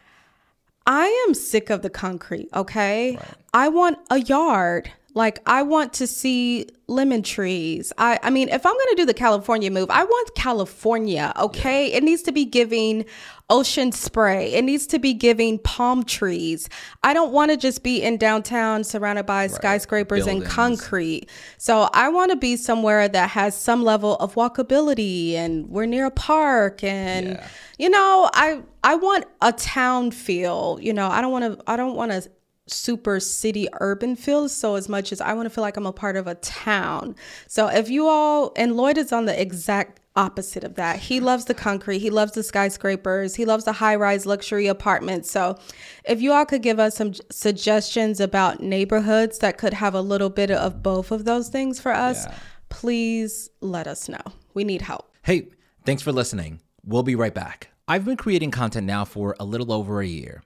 I 0.88 1.06
am 1.28 1.34
sick 1.34 1.70
of 1.70 1.82
the 1.82 1.88
concrete, 1.88 2.48
okay? 2.52 3.16
I 3.54 3.68
want 3.68 3.98
a 4.10 4.18
yard. 4.18 4.90
Like 5.18 5.40
I 5.46 5.62
want 5.62 5.92
to 5.94 6.06
see 6.06 6.68
lemon 6.86 7.22
trees. 7.22 7.92
I 7.98 8.20
I 8.22 8.30
mean, 8.30 8.48
if 8.48 8.64
I'm 8.64 8.72
going 8.72 8.90
to 8.90 8.96
do 9.02 9.04
the 9.04 9.14
California 9.26 9.70
move, 9.70 9.90
I 9.90 10.04
want 10.04 10.34
California, 10.36 11.32
okay? 11.36 11.92
It 11.92 12.04
needs 12.04 12.22
to 12.22 12.32
be 12.32 12.44
giving 12.44 13.04
ocean 13.50 13.90
spray. 13.92 14.52
It 14.52 14.62
needs 14.62 14.86
to 14.88 14.98
be 15.00 15.12
giving 15.14 15.58
palm 15.58 16.04
trees. 16.04 16.68
I 17.02 17.14
don't 17.14 17.32
want 17.32 17.50
to 17.50 17.56
just 17.56 17.82
be 17.82 18.00
in 18.02 18.16
downtown 18.18 18.84
surrounded 18.84 19.26
by 19.26 19.48
skyscrapers 19.48 20.26
and 20.26 20.44
concrete. 20.44 21.28
So 21.56 21.88
I 21.94 22.10
want 22.10 22.30
to 22.30 22.36
be 22.36 22.56
somewhere 22.56 23.08
that 23.08 23.30
has 23.30 23.56
some 23.56 23.82
level 23.82 24.16
of 24.16 24.34
walkability 24.36 25.32
and 25.34 25.68
we're 25.68 25.86
near 25.86 26.06
a 26.06 26.10
park 26.12 26.84
and 26.84 27.26
Yeah. 27.26 27.46
you 27.78 27.90
know, 27.90 28.30
I 28.34 28.62
I 28.84 28.94
want 28.94 29.24
a 29.40 29.52
town 29.52 30.12
feel. 30.12 30.78
You 30.80 30.92
know, 30.92 31.08
I 31.08 31.20
don't 31.22 31.32
want 31.32 31.44
to 31.44 31.52
I 31.66 31.76
don't 31.76 31.96
want 31.96 32.12
a 32.12 32.22
super 32.68 33.20
city 33.20 33.68
urban 33.80 34.16
feel 34.16 34.48
so 34.48 34.74
as 34.74 34.88
much 34.88 35.12
as 35.12 35.20
I 35.20 35.32
want 35.34 35.46
to 35.46 35.50
feel 35.50 35.62
like 35.62 35.76
I'm 35.76 35.86
a 35.86 35.92
part 35.92 36.16
of 36.16 36.26
a 36.26 36.34
town. 36.36 37.16
So 37.46 37.68
if 37.68 37.88
you 37.90 38.06
all 38.06 38.52
and 38.56 38.76
Lloyd 38.76 38.98
is 38.98 39.12
on 39.12 39.24
the 39.24 39.40
exact 39.40 40.00
opposite 40.16 40.64
of 40.64 40.74
that. 40.74 40.98
He 40.98 41.20
loves 41.20 41.44
the 41.44 41.54
concrete, 41.54 42.00
he 42.00 42.10
loves 42.10 42.32
the 42.32 42.42
skyscrapers, 42.42 43.36
he 43.36 43.44
loves 43.44 43.64
the 43.64 43.72
high-rise 43.74 44.26
luxury 44.26 44.66
apartments. 44.66 45.30
So 45.30 45.56
if 46.04 46.20
you 46.20 46.32
all 46.32 46.44
could 46.44 46.62
give 46.62 46.80
us 46.80 46.96
some 46.96 47.12
suggestions 47.30 48.18
about 48.18 48.60
neighborhoods 48.60 49.38
that 49.38 49.58
could 49.58 49.74
have 49.74 49.94
a 49.94 50.00
little 50.00 50.28
bit 50.28 50.50
of 50.50 50.82
both 50.82 51.12
of 51.12 51.24
those 51.24 51.50
things 51.50 51.78
for 51.78 51.92
us, 51.92 52.26
Yeah. 52.26 52.34
please 52.68 53.48
let 53.60 53.86
us 53.86 54.08
know. 54.08 54.18
We 54.54 54.64
need 54.64 54.82
help. 54.82 55.14
Hey, 55.22 55.50
thanks 55.84 56.02
for 56.02 56.10
listening. 56.10 56.60
We'll 56.84 57.04
be 57.04 57.14
right 57.14 57.34
back. 57.34 57.68
I've 57.86 58.04
been 58.04 58.16
creating 58.16 58.50
content 58.50 58.88
now 58.88 59.04
for 59.04 59.36
a 59.38 59.44
little 59.44 59.72
over 59.72 60.00
a 60.00 60.06
year. 60.06 60.42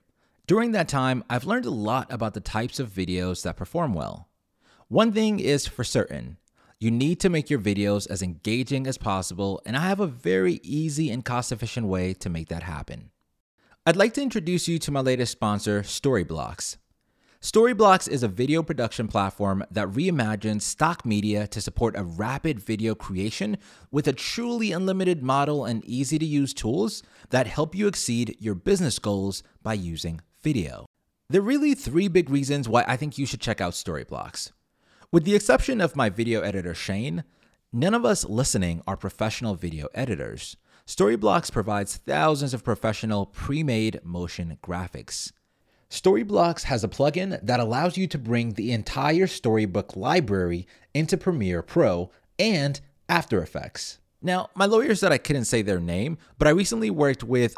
During 0.53 0.73
that 0.73 0.87
time, 0.87 1.23
I've 1.31 1.45
learned 1.45 1.65
a 1.65 1.71
lot 1.71 2.13
about 2.13 2.35
the 2.35 2.39
types 2.39 2.79
of 2.79 2.91
videos 2.91 3.41
that 3.41 3.57
perform 3.57 3.95
well. 3.95 4.29
One 4.87 5.11
thing 5.11 5.39
is 5.39 5.65
for 5.65 5.83
certain 5.83 6.37
you 6.79 6.91
need 6.91 7.19
to 7.21 7.29
make 7.29 7.49
your 7.49 7.57
videos 7.57 8.07
as 8.07 8.21
engaging 8.21 8.85
as 8.85 8.99
possible, 8.99 9.63
and 9.65 9.75
I 9.75 9.87
have 9.87 9.99
a 9.99 10.05
very 10.05 10.59
easy 10.61 11.09
and 11.09 11.25
cost 11.25 11.51
efficient 11.51 11.87
way 11.87 12.13
to 12.13 12.29
make 12.29 12.49
that 12.49 12.61
happen. 12.61 13.09
I'd 13.87 13.95
like 13.95 14.13
to 14.13 14.21
introduce 14.21 14.67
you 14.67 14.77
to 14.77 14.91
my 14.91 14.99
latest 14.99 15.31
sponsor, 15.31 15.81
Storyblocks. 15.81 16.77
Storyblocks 17.41 18.07
is 18.07 18.21
a 18.21 18.27
video 18.27 18.61
production 18.61 19.07
platform 19.07 19.65
that 19.71 19.87
reimagines 19.87 20.61
stock 20.61 21.03
media 21.03 21.47
to 21.47 21.61
support 21.61 21.97
a 21.97 22.03
rapid 22.03 22.59
video 22.59 22.93
creation 22.93 23.57
with 23.89 24.07
a 24.07 24.13
truly 24.13 24.71
unlimited 24.71 25.23
model 25.23 25.65
and 25.65 25.83
easy 25.83 26.19
to 26.19 26.25
use 26.27 26.53
tools 26.53 27.01
that 27.31 27.47
help 27.47 27.73
you 27.73 27.87
exceed 27.87 28.37
your 28.39 28.53
business 28.53 28.99
goals 28.99 29.41
by 29.63 29.73
using 29.73 30.21
video. 30.43 30.85
There 31.29 31.41
are 31.41 31.43
really 31.43 31.73
three 31.73 32.09
big 32.09 32.29
reasons 32.29 32.67
why 32.67 32.83
I 32.85 32.97
think 32.97 33.17
you 33.17 33.25
should 33.25 33.41
check 33.41 33.61
out 33.61 33.73
Storyblocks. 33.73 34.51
With 35.11 35.23
the 35.23 35.35
exception 35.35 35.79
of 35.79 35.95
my 35.95 36.09
video 36.09 36.41
editor, 36.41 36.75
Shane, 36.75 37.23
none 37.71 37.93
of 37.93 38.05
us 38.05 38.25
listening 38.25 38.81
are 38.85 38.97
professional 38.97 39.55
video 39.55 39.87
editors. 39.93 40.57
Storyblocks 40.85 41.51
provides 41.51 41.95
thousands 41.95 42.53
of 42.53 42.63
professional 42.63 43.25
pre 43.25 43.63
made 43.63 44.01
motion 44.03 44.57
graphics. 44.61 45.31
Storyblocks 45.89 46.63
has 46.63 46.83
a 46.83 46.89
plugin 46.89 47.39
that 47.41 47.59
allows 47.59 47.97
you 47.97 48.07
to 48.07 48.17
bring 48.17 48.53
the 48.53 48.71
entire 48.73 49.27
Storyblocks 49.27 49.95
library 49.95 50.67
into 50.93 51.15
Premiere 51.15 51.61
Pro 51.61 52.11
and 52.37 52.81
After 53.07 53.41
Effects. 53.41 53.99
Now, 54.21 54.49
my 54.55 54.65
lawyer 54.65 54.95
said 54.95 55.11
I 55.11 55.19
couldn't 55.19 55.45
say 55.45 55.61
their 55.61 55.79
name, 55.79 56.17
but 56.37 56.47
I 56.47 56.51
recently 56.51 56.89
worked 56.89 57.23
with 57.23 57.53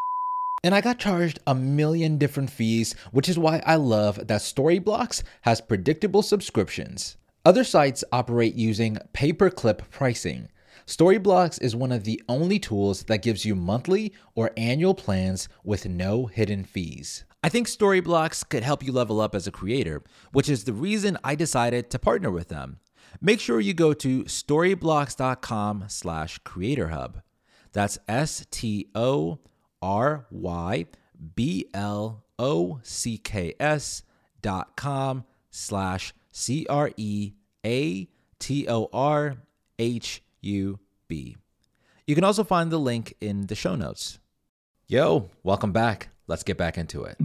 and 0.62 0.74
I 0.74 0.80
got 0.80 0.98
charged 0.98 1.38
a 1.46 1.54
million 1.54 2.18
different 2.18 2.50
fees, 2.50 2.94
which 3.12 3.28
is 3.28 3.38
why 3.38 3.62
I 3.64 3.76
love 3.76 4.26
that 4.26 4.40
Storyblocks 4.40 5.22
has 5.42 5.60
predictable 5.60 6.22
subscriptions. 6.22 7.16
Other 7.44 7.64
sites 7.64 8.02
operate 8.12 8.54
using 8.54 8.98
pay 9.12 9.32
per 9.32 9.50
clip 9.50 9.90
pricing. 9.90 10.48
Storyblocks 10.86 11.60
is 11.60 11.74
one 11.74 11.92
of 11.92 12.04
the 12.04 12.22
only 12.28 12.58
tools 12.58 13.04
that 13.04 13.22
gives 13.22 13.44
you 13.44 13.54
monthly 13.54 14.12
or 14.34 14.52
annual 14.56 14.94
plans 14.94 15.48
with 15.64 15.86
no 15.86 16.26
hidden 16.26 16.64
fees. 16.64 17.24
I 17.42 17.48
think 17.48 17.68
Storyblocks 17.68 18.48
could 18.48 18.62
help 18.62 18.82
you 18.82 18.92
level 18.92 19.20
up 19.20 19.34
as 19.34 19.46
a 19.46 19.52
creator, 19.52 20.02
which 20.32 20.48
is 20.48 20.64
the 20.64 20.72
reason 20.72 21.18
I 21.22 21.34
decided 21.34 21.90
to 21.90 21.98
partner 21.98 22.30
with 22.30 22.48
them. 22.48 22.78
Make 23.20 23.40
sure 23.40 23.60
you 23.60 23.74
go 23.74 23.94
to 23.94 24.24
storyblocks.com 24.24 25.84
slash 25.88 26.40
creatorhub. 26.40 27.22
That's 27.72 27.98
S 28.08 28.46
T 28.50 28.88
O 28.94 29.38
R 29.86 30.26
Y 30.32 30.86
B 31.36 31.68
L 31.72 32.24
O 32.40 32.80
C 32.82 33.16
K 33.18 33.54
S 33.60 34.02
dot 34.42 34.76
com 34.76 35.24
slash 35.50 36.12
C 36.32 36.66
R 36.68 36.90
E 36.96 37.32
A 37.64 38.08
T 38.40 38.68
O 38.68 38.90
R 38.92 39.36
H 39.78 40.22
U 40.42 40.80
B. 41.06 41.36
You 42.06 42.14
can 42.16 42.24
also 42.24 42.42
find 42.42 42.72
the 42.72 42.78
link 42.78 43.14
in 43.20 43.46
the 43.46 43.54
show 43.54 43.76
notes. 43.76 44.18
Yo, 44.88 45.30
welcome 45.44 45.72
back. 45.72 46.08
Let's 46.26 46.42
get 46.42 46.58
back 46.58 46.76
into 46.76 47.04
it. 47.04 47.16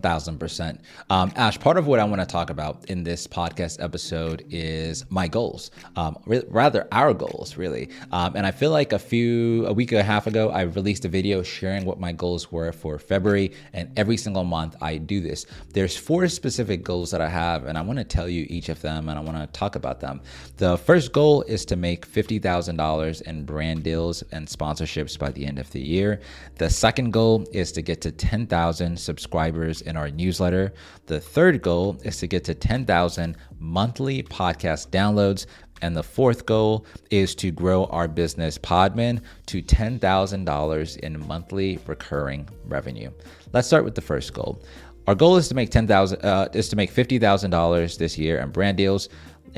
1000%. 0.00 0.78
Um, 1.10 1.32
Ash, 1.36 1.58
part 1.58 1.76
of 1.76 1.86
what 1.86 2.00
I 2.00 2.04
want 2.04 2.20
to 2.20 2.26
talk 2.26 2.50
about 2.50 2.88
in 2.90 3.02
this 3.04 3.26
podcast 3.26 3.82
episode 3.82 4.44
is 4.50 5.04
my 5.10 5.28
goals, 5.28 5.70
um, 5.96 6.18
re- 6.26 6.44
rather 6.48 6.86
our 6.92 7.14
goals, 7.14 7.56
really. 7.56 7.90
Um, 8.12 8.36
and 8.36 8.46
I 8.46 8.50
feel 8.50 8.70
like 8.70 8.92
a 8.92 8.98
few, 8.98 9.66
a 9.66 9.72
week 9.72 9.92
and 9.92 10.00
a 10.00 10.04
half 10.04 10.26
ago, 10.26 10.50
I 10.50 10.62
released 10.62 11.04
a 11.04 11.08
video 11.08 11.42
sharing 11.42 11.84
what 11.84 12.00
my 12.00 12.12
goals 12.12 12.50
were 12.50 12.72
for 12.72 12.98
February. 12.98 13.52
And 13.72 13.90
every 13.98 14.16
single 14.16 14.44
month 14.44 14.76
I 14.80 14.96
do 14.96 15.20
this. 15.20 15.46
There's 15.72 15.96
four 15.96 16.26
specific 16.28 16.82
goals 16.82 17.10
that 17.10 17.20
I 17.20 17.28
have, 17.28 17.64
and 17.64 17.76
I 17.76 17.82
want 17.82 17.98
to 17.98 18.04
tell 18.04 18.28
you 18.28 18.46
each 18.48 18.68
of 18.68 18.80
them 18.80 19.08
and 19.08 19.18
I 19.18 19.22
want 19.22 19.38
to 19.38 19.58
talk 19.58 19.76
about 19.76 20.00
them. 20.00 20.20
The 20.56 20.76
first 20.78 21.12
goal 21.12 21.42
is 21.42 21.64
to 21.66 21.76
make 21.76 22.06
$50,000 22.06 23.22
in 23.22 23.44
brand 23.44 23.82
deals 23.82 24.22
and 24.32 24.46
sponsorships 24.46 25.18
by 25.18 25.30
the 25.30 25.44
end 25.44 25.58
of 25.58 25.70
the 25.70 25.80
year. 25.80 26.20
The 26.56 26.70
second 26.70 27.12
goal 27.12 27.46
is 27.52 27.72
to 27.72 27.82
get 27.82 28.00
to 28.02 28.12
10,000 28.12 28.98
subscribers 28.98 29.82
in 29.82 29.96
our 29.98 30.10
newsletter. 30.10 30.72
The 31.06 31.20
third 31.20 31.60
goal 31.60 31.98
is 32.04 32.16
to 32.18 32.26
get 32.26 32.44
to 32.44 32.54
10,000 32.54 33.36
monthly 33.58 34.22
podcast 34.22 34.88
downloads. 34.88 35.46
And 35.82 35.96
the 35.96 36.02
fourth 36.02 36.46
goal 36.46 36.86
is 37.10 37.34
to 37.36 37.50
grow 37.50 37.84
our 37.86 38.08
business 38.08 38.58
Podmin 38.58 39.20
to 39.46 39.62
$10,000 39.62 40.96
in 40.98 41.26
monthly 41.26 41.78
recurring 41.86 42.48
revenue. 42.64 43.10
Let's 43.52 43.68
start 43.68 43.84
with 43.84 43.94
the 43.94 44.00
first 44.00 44.34
goal. 44.34 44.62
Our 45.06 45.14
goal 45.14 45.36
is 45.36 45.48
to 45.48 45.54
make 45.54 45.70
10,000 45.70 46.22
uh, 46.22 46.48
is 46.52 46.68
to 46.68 46.76
make 46.76 46.92
$50,000 46.92 47.96
this 47.96 48.18
year 48.18 48.40
in 48.40 48.50
brand 48.50 48.76
deals. 48.76 49.08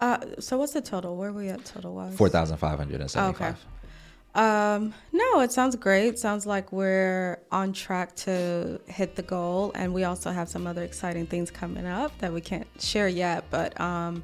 Uh, 0.00 0.18
so 0.38 0.56
what's 0.58 0.72
the 0.72 0.80
total? 0.80 1.16
Where 1.16 1.28
are 1.28 1.32
we 1.32 1.48
at 1.48 1.64
total 1.64 1.94
wise? 1.94 2.16
Four 2.16 2.28
thousand 2.28 2.56
five 2.56 2.78
hundred 2.78 3.00
and 3.00 3.10
seventy-five. 3.10 3.54
Okay. 3.54 3.58
Um, 4.32 4.94
no, 5.12 5.40
it 5.40 5.50
sounds 5.50 5.74
great. 5.76 6.18
Sounds 6.18 6.46
like 6.46 6.72
we're 6.72 7.40
on 7.50 7.72
track 7.72 8.14
to 8.16 8.80
hit 8.86 9.16
the 9.16 9.22
goal, 9.22 9.72
and 9.74 9.92
we 9.92 10.04
also 10.04 10.30
have 10.30 10.48
some 10.48 10.66
other 10.66 10.84
exciting 10.84 11.26
things 11.26 11.50
coming 11.50 11.84
up 11.84 12.16
that 12.18 12.32
we 12.32 12.40
can't 12.40 12.68
share 12.78 13.08
yet, 13.08 13.44
but 13.50 13.78
um, 13.80 14.22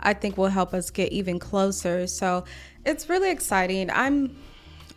I 0.00 0.14
think 0.14 0.38
will 0.38 0.46
help 0.48 0.72
us 0.72 0.90
get 0.90 1.12
even 1.12 1.38
closer. 1.38 2.06
So 2.06 2.44
it's 2.86 3.08
really 3.10 3.30
exciting. 3.30 3.90
I'm 3.90 4.36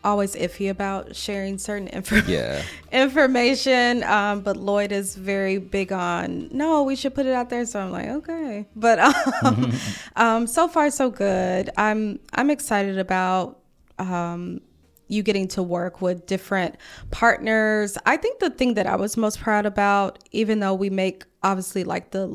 always 0.06 0.36
iffy 0.36 0.70
about 0.70 1.16
sharing 1.16 1.58
certain 1.58 1.88
info- 1.88 2.22
Yeah. 2.28 2.62
information, 2.92 4.04
um, 4.04 4.42
but 4.42 4.56
Lloyd 4.58 4.92
is 4.92 5.16
very 5.16 5.58
big 5.58 5.92
on 5.92 6.50
no, 6.52 6.84
we 6.84 6.96
should 6.96 7.14
put 7.16 7.26
it 7.26 7.34
out 7.34 7.50
there. 7.50 7.66
So 7.66 7.80
I'm 7.80 7.92
like, 7.92 8.08
okay, 8.10 8.66
but 8.76 9.00
um, 9.44 9.72
um, 10.16 10.48
so 10.48 10.68
far 10.68 10.90
so 10.90 11.10
good. 11.10 11.70
I'm 11.78 12.20
I'm 12.34 12.50
excited 12.50 12.98
about 12.98 13.60
um, 14.00 14.62
you 15.08 15.22
getting 15.24 15.48
to 15.50 15.62
work 15.62 16.02
with 16.02 16.26
different 16.26 16.76
partners. 17.12 17.98
I 18.06 18.18
think 18.18 18.40
the 18.40 18.50
thing 18.50 18.74
that 18.74 18.88
I 18.88 18.96
was 18.96 19.18
most 19.18 19.40
proud 19.40 19.66
about, 19.66 20.20
even 20.32 20.60
though 20.60 20.74
we 20.74 20.90
make 20.90 21.26
obviously 21.44 21.84
like 21.84 22.12
the 22.12 22.26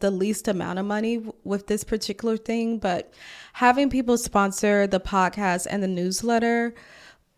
the 0.00 0.10
least 0.10 0.48
amount 0.48 0.78
of 0.78 0.84
money 0.86 1.16
w- 1.18 1.32
with 1.44 1.66
this 1.68 1.84
particular 1.84 2.36
thing, 2.36 2.78
but 2.78 3.12
having 3.52 3.88
people 3.90 4.18
sponsor 4.18 4.86
the 4.88 5.00
podcast 5.00 5.66
and 5.70 5.82
the 5.82 5.88
newsletter 5.88 6.74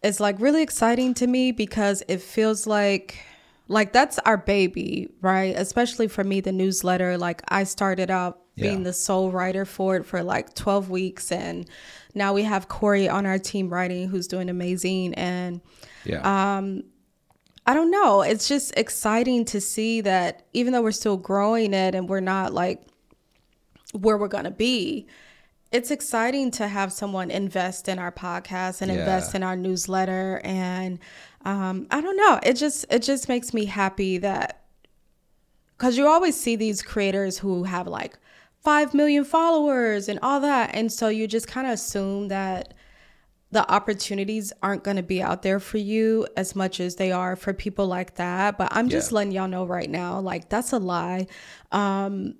is 0.02 0.20
like 0.20 0.38
really 0.40 0.62
exciting 0.62 1.14
to 1.14 1.26
me 1.26 1.52
because 1.52 2.02
it 2.08 2.20
feels 2.20 2.66
like 2.66 3.18
like 3.70 3.92
that's 3.92 4.18
our 4.20 4.36
baby, 4.38 5.08
right? 5.20 5.54
Especially 5.56 6.08
for 6.08 6.24
me, 6.24 6.40
the 6.40 6.52
newsletter. 6.52 7.18
Like 7.18 7.42
I 7.48 7.64
started 7.64 8.10
out 8.10 8.40
being 8.56 8.78
Yeah. 8.78 8.84
the 8.84 8.92
sole 8.92 9.30
writer 9.30 9.64
for 9.64 9.96
it 9.96 10.06
for 10.06 10.22
like 10.22 10.54
12 10.54 10.88
weeks 10.90 11.30
and 11.30 11.68
now 12.14 12.32
we 12.32 12.42
have 12.42 12.66
Corey 12.68 13.08
on 13.08 13.26
our 13.26 13.38
team 13.38 13.68
writing 13.68 14.08
who's 14.08 14.26
doing 14.26 14.48
amazing 14.48 15.14
and 15.14 15.60
Yeah. 16.04 16.56
Um 16.56 16.84
I 17.66 17.74
don't 17.74 17.90
know. 17.90 18.22
It's 18.22 18.48
just 18.48 18.72
exciting 18.78 19.44
to 19.46 19.60
see 19.60 20.00
that 20.00 20.46
even 20.54 20.72
though 20.72 20.80
we're 20.80 20.90
still 20.90 21.18
growing 21.18 21.74
it 21.74 21.94
and 21.94 22.08
we're 22.08 22.20
not 22.20 22.54
like 22.54 22.80
where 23.92 24.16
we're 24.16 24.28
going 24.28 24.44
to 24.44 24.50
be, 24.50 25.06
it's 25.70 25.90
exciting 25.90 26.50
to 26.52 26.66
have 26.66 26.92
someone 26.92 27.30
invest 27.30 27.88
in 27.88 27.98
our 27.98 28.10
podcast 28.12 28.80
and 28.80 28.90
Yeah. 28.90 28.98
invest 29.00 29.34
in 29.34 29.42
our 29.42 29.56
newsletter 29.56 30.40
and 30.44 30.98
um, 31.44 31.86
I 31.90 32.00
don't 32.00 32.16
know. 32.16 32.40
It 32.42 32.54
just 32.54 32.84
it 32.90 33.02
just 33.02 33.28
makes 33.28 33.52
me 33.54 33.64
happy 33.66 34.18
that 34.18 34.64
cuz 35.78 35.96
you 35.96 36.06
always 36.06 36.38
see 36.38 36.56
these 36.56 36.82
creators 36.82 37.38
who 37.38 37.64
have 37.64 37.86
like 37.86 38.18
5 38.64 38.92
million 38.94 39.24
followers 39.24 40.08
and 40.08 40.18
all 40.22 40.40
that 40.40 40.70
and 40.74 40.90
so 40.92 41.08
you 41.08 41.26
just 41.28 41.46
kind 41.46 41.66
of 41.66 41.74
assume 41.74 42.28
that 42.28 42.74
the 43.50 43.70
opportunities 43.72 44.52
aren't 44.62 44.84
going 44.84 44.98
to 44.98 45.02
be 45.02 45.22
out 45.22 45.40
there 45.42 45.58
for 45.58 45.78
you 45.78 46.26
as 46.36 46.54
much 46.54 46.80
as 46.80 46.96
they 46.96 47.10
are 47.12 47.34
for 47.34 47.54
people 47.54 47.86
like 47.86 48.16
that. 48.16 48.58
But 48.58 48.68
I'm 48.72 48.90
just 48.90 49.10
Yeah. 49.10 49.14
letting 49.16 49.32
y'all 49.32 49.48
know 49.48 49.64
right 49.64 49.88
now, 49.88 50.20
like 50.20 50.50
that's 50.50 50.70
a 50.74 50.78
lie. 50.78 51.28
Um, 51.72 52.34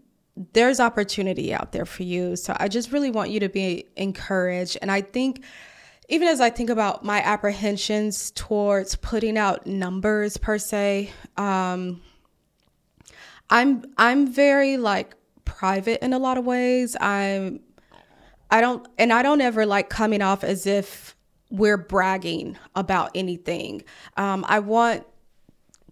there's 0.52 0.80
opportunity 0.80 1.52
out 1.52 1.72
there 1.72 1.84
for 1.84 2.02
you. 2.02 2.36
So 2.36 2.56
I 2.58 2.68
just 2.68 2.92
really 2.92 3.10
want 3.10 3.30
you 3.30 3.40
to 3.40 3.48
be 3.48 3.86
encouraged. 3.96 4.78
And 4.80 4.90
I 4.90 5.00
think 5.00 5.42
even 6.08 6.28
as 6.28 6.40
I 6.40 6.50
think 6.50 6.70
about 6.70 7.04
my 7.04 7.20
apprehensions 7.20 8.30
towards 8.30 8.96
putting 8.96 9.36
out 9.36 9.66
numbers 9.66 10.36
per 10.36 10.58
se, 10.58 11.10
um, 11.36 12.00
I'm 13.50 13.84
I'm 13.96 14.32
very 14.32 14.76
like 14.76 15.14
private 15.44 16.02
in 16.04 16.12
a 16.12 16.18
lot 16.18 16.38
of 16.38 16.44
ways. 16.44 16.96
I'm 17.00 17.60
I 18.50 18.60
don't 18.60 18.86
and 18.98 19.12
I 19.12 19.22
don't 19.22 19.40
ever 19.40 19.66
like 19.66 19.90
coming 19.90 20.22
off 20.22 20.44
as 20.44 20.66
if 20.66 21.16
we're 21.50 21.78
bragging 21.78 22.56
about 22.74 23.10
anything. 23.14 23.82
Um, 24.16 24.44
I 24.48 24.60
want 24.60 25.06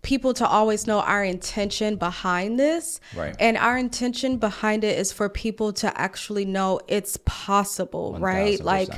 people 0.06 0.32
to 0.32 0.46
always 0.46 0.86
know 0.86 1.00
our 1.00 1.24
intention 1.24 1.96
behind 1.96 2.60
this. 2.60 3.00
Right. 3.14 3.34
And 3.40 3.56
our 3.56 3.76
intention 3.76 4.38
behind 4.38 4.84
it 4.84 4.96
is 4.96 5.12
for 5.12 5.28
people 5.28 5.72
to 5.74 6.00
actually 6.00 6.44
know 6.44 6.80
it's 6.86 7.18
possible, 7.24 8.16
right? 8.20 8.60
1000%. 8.60 8.64
Like 8.64 8.88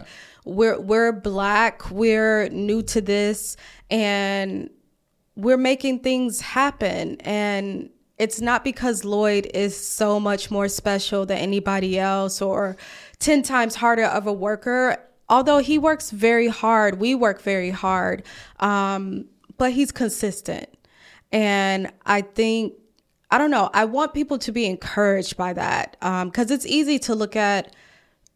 we're 0.44 0.78
we're 0.78 1.12
black, 1.12 1.90
we're 1.90 2.50
new 2.50 2.82
to 2.82 3.00
this 3.00 3.56
and 3.90 4.68
we're 5.34 5.56
making 5.56 6.00
things 6.00 6.42
happen 6.42 7.16
and 7.20 7.88
it's 8.18 8.40
not 8.40 8.64
because 8.64 9.04
Lloyd 9.04 9.48
is 9.54 9.76
so 9.76 10.18
much 10.20 10.50
more 10.50 10.68
special 10.68 11.24
than 11.24 11.38
anybody 11.38 11.98
else 11.98 12.42
or 12.42 12.76
10 13.20 13.44
times 13.44 13.76
harder 13.76 14.04
of 14.04 14.26
a 14.26 14.32
worker. 14.32 14.98
Although 15.28 15.58
he 15.58 15.78
works 15.78 16.10
very 16.10 16.48
hard, 16.48 16.98
we 16.98 17.14
work 17.14 17.40
very 17.40 17.70
hard, 17.70 18.24
um, 18.58 19.26
but 19.56 19.72
he's 19.72 19.92
consistent. 19.92 20.68
And 21.32 21.92
I 22.06 22.22
think, 22.22 22.74
I 23.30 23.38
don't 23.38 23.50
know, 23.50 23.68
I 23.74 23.84
want 23.84 24.14
people 24.14 24.38
to 24.38 24.52
be 24.52 24.66
encouraged 24.66 25.36
by 25.36 25.52
that 25.52 25.96
because 26.00 26.50
it's 26.50 26.66
easy 26.66 26.98
to 27.00 27.14
look 27.14 27.36
at 27.36 27.74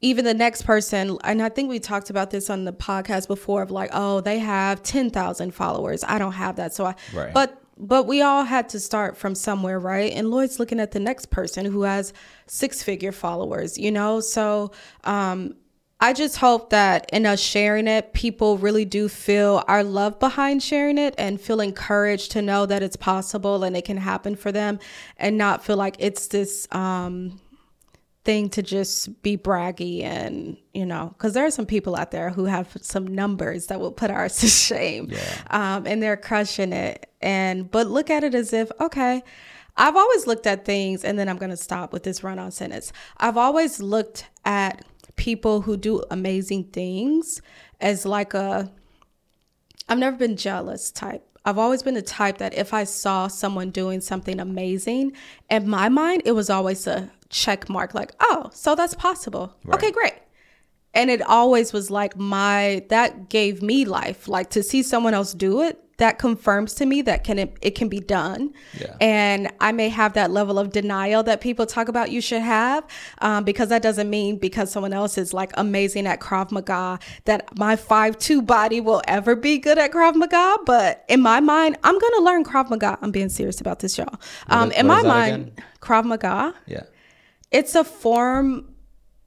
even 0.04 0.24
the 0.24 0.34
next 0.34 0.62
person 0.62 1.16
and 1.22 1.40
i 1.40 1.48
think 1.48 1.70
we 1.70 1.78
talked 1.78 2.10
about 2.10 2.32
this 2.32 2.50
on 2.50 2.64
the 2.64 2.72
podcast 2.72 3.28
before 3.28 3.62
of 3.62 3.70
like 3.70 3.88
oh 3.92 4.20
they 4.20 4.40
have 4.40 4.82
10,000 4.82 5.52
followers 5.54 6.02
i 6.08 6.18
don't 6.18 6.32
have 6.32 6.56
that 6.56 6.74
so 6.74 6.84
i 6.86 6.94
Right. 7.14 7.32
but 7.32 7.62
but 7.78 8.08
we 8.08 8.20
all 8.20 8.44
had 8.44 8.68
to 8.70 8.80
start 8.80 9.16
from 9.16 9.34
somewhere, 9.34 9.80
right? 9.80 10.12
And 10.12 10.30
Lloyd's 10.30 10.60
looking 10.60 10.78
at 10.78 10.92
the 10.92 11.00
next 11.00 11.30
person 11.30 11.64
who 11.64 11.82
has 11.82 12.12
six 12.46 12.82
figure 12.82 13.12
followers, 13.12 13.78
you 13.78 13.90
know? 13.90 14.20
So, 14.20 14.72
um, 15.04 15.56
I 16.02 16.12
just 16.12 16.38
hope 16.38 16.70
that 16.70 17.08
in 17.12 17.26
us 17.26 17.38
sharing 17.38 17.86
it, 17.86 18.12
people 18.12 18.58
really 18.58 18.84
do 18.84 19.08
feel 19.08 19.62
our 19.68 19.84
love 19.84 20.18
behind 20.18 20.60
sharing 20.60 20.98
it 20.98 21.14
and 21.16 21.40
feel 21.40 21.60
encouraged 21.60 22.32
to 22.32 22.42
know 22.42 22.66
that 22.66 22.82
it's 22.82 22.96
possible 22.96 23.62
and 23.62 23.76
it 23.76 23.84
can 23.84 23.98
happen 23.98 24.34
for 24.34 24.50
them 24.50 24.80
and 25.16 25.38
not 25.38 25.64
feel 25.64 25.76
like 25.76 25.94
it's 26.00 26.26
this 26.26 26.66
um, 26.72 27.40
thing 28.24 28.50
to 28.50 28.64
just 28.64 29.22
be 29.22 29.38
braggy 29.38 30.02
and, 30.02 30.56
you 30.74 30.84
know, 30.84 31.14
because 31.16 31.34
there 31.34 31.46
are 31.46 31.52
some 31.52 31.66
people 31.66 31.94
out 31.94 32.10
there 32.10 32.30
who 32.30 32.46
have 32.46 32.76
some 32.80 33.06
numbers 33.06 33.68
that 33.68 33.78
will 33.78 33.92
put 33.92 34.10
ours 34.10 34.36
to 34.40 34.48
shame 34.48 35.08
Yeah. 35.08 35.42
um, 35.50 35.86
and 35.86 36.02
they're 36.02 36.16
crushing 36.16 36.72
it. 36.72 37.08
And, 37.20 37.70
but 37.70 37.86
look 37.86 38.10
at 38.10 38.24
it 38.24 38.34
as 38.34 38.52
if, 38.52 38.72
okay, 38.80 39.22
I've 39.76 39.96
always 39.96 40.26
looked 40.26 40.46
at 40.46 40.66
things, 40.66 41.02
and 41.02 41.18
then 41.18 41.28
I'm 41.30 41.38
going 41.38 41.50
to 41.50 41.56
stop 41.56 41.92
with 41.94 42.02
this 42.02 42.22
run 42.22 42.38
on 42.38 42.50
sentence. 42.50 42.92
I've 43.16 43.38
always 43.38 43.80
looked 43.80 44.26
at 44.44 44.84
people 45.16 45.62
who 45.62 45.76
do 45.76 46.02
amazing 46.10 46.64
things 46.64 47.40
as 47.80 48.04
like 48.06 48.34
a 48.34 48.70
I've 49.88 49.98
never 49.98 50.16
been 50.16 50.36
jealous 50.36 50.90
type. 50.90 51.22
I've 51.44 51.58
always 51.58 51.82
been 51.82 51.94
the 51.94 52.02
type 52.02 52.38
that 52.38 52.54
if 52.54 52.72
I 52.72 52.84
saw 52.84 53.26
someone 53.26 53.70
doing 53.70 54.00
something 54.00 54.38
amazing, 54.38 55.12
in 55.50 55.68
my 55.68 55.88
mind, 55.88 56.22
it 56.24 56.32
was 56.32 56.48
always 56.48 56.86
a 56.86 57.10
check 57.30 57.68
mark 57.68 57.94
like, 57.94 58.12
oh, 58.20 58.48
so 58.52 58.74
that's 58.74 58.94
possible. 58.94 59.54
Okay, 59.68 59.90
great. 59.90 60.14
And 60.94 61.10
it 61.10 61.20
always 61.22 61.72
was 61.72 61.90
like 61.90 62.16
my, 62.16 62.84
that 62.90 63.28
gave 63.28 63.60
me 63.60 63.84
life. 63.84 64.28
Like 64.28 64.50
to 64.50 64.62
see 64.62 64.82
someone 64.82 65.14
else 65.14 65.34
do 65.34 65.62
it, 65.62 65.82
that 66.02 66.18
confirms 66.18 66.74
to 66.74 66.84
me 66.84 67.00
that 67.02 67.22
can 67.22 67.38
it, 67.38 67.56
it 67.62 67.70
can 67.76 67.88
be 67.88 68.00
done. 68.00 68.52
Yeah. 68.78 68.96
And 69.00 69.50
I 69.60 69.70
may 69.72 69.88
have 69.88 70.14
that 70.14 70.30
level 70.32 70.58
of 70.58 70.70
denial 70.70 71.22
that 71.22 71.40
people 71.40 71.64
talk 71.64 71.86
about 71.88 72.10
you 72.10 72.20
should 72.20 72.42
have, 72.42 72.84
um, 73.20 73.44
because 73.44 73.68
that 73.68 73.82
doesn't 73.82 74.10
mean 74.10 74.36
because 74.36 74.70
someone 74.72 74.92
else 74.92 75.16
is 75.16 75.32
like 75.32 75.52
amazing 75.56 76.06
at 76.08 76.18
Krav 76.20 76.50
Maga 76.50 76.98
that 77.24 77.56
my 77.56 77.76
five 77.76 78.18
two 78.18 78.42
body 78.42 78.80
will 78.80 79.00
ever 79.06 79.36
be 79.36 79.58
good 79.58 79.78
at 79.78 79.92
Krav 79.92 80.14
Maga. 80.16 80.56
But 80.66 81.04
in 81.08 81.20
my 81.20 81.38
mind, 81.40 81.78
I'm 81.84 81.98
gonna 81.98 82.24
learn 82.24 82.44
Krav 82.44 82.68
Maga. 82.68 82.98
I'm 83.00 83.12
being 83.12 83.28
serious 83.28 83.60
about 83.60 83.78
this, 83.78 83.96
y'all. 83.96 84.18
Um, 84.48 84.70
is- 84.72 84.78
in 84.78 84.88
what 84.88 85.02
my 85.04 85.08
mind, 85.08 85.34
again? 85.34 85.64
Krav 85.80 86.04
Maga 86.04 86.54
Yeah. 86.66 86.82
it's 87.52 87.74
a 87.76 87.84
form 87.84 88.71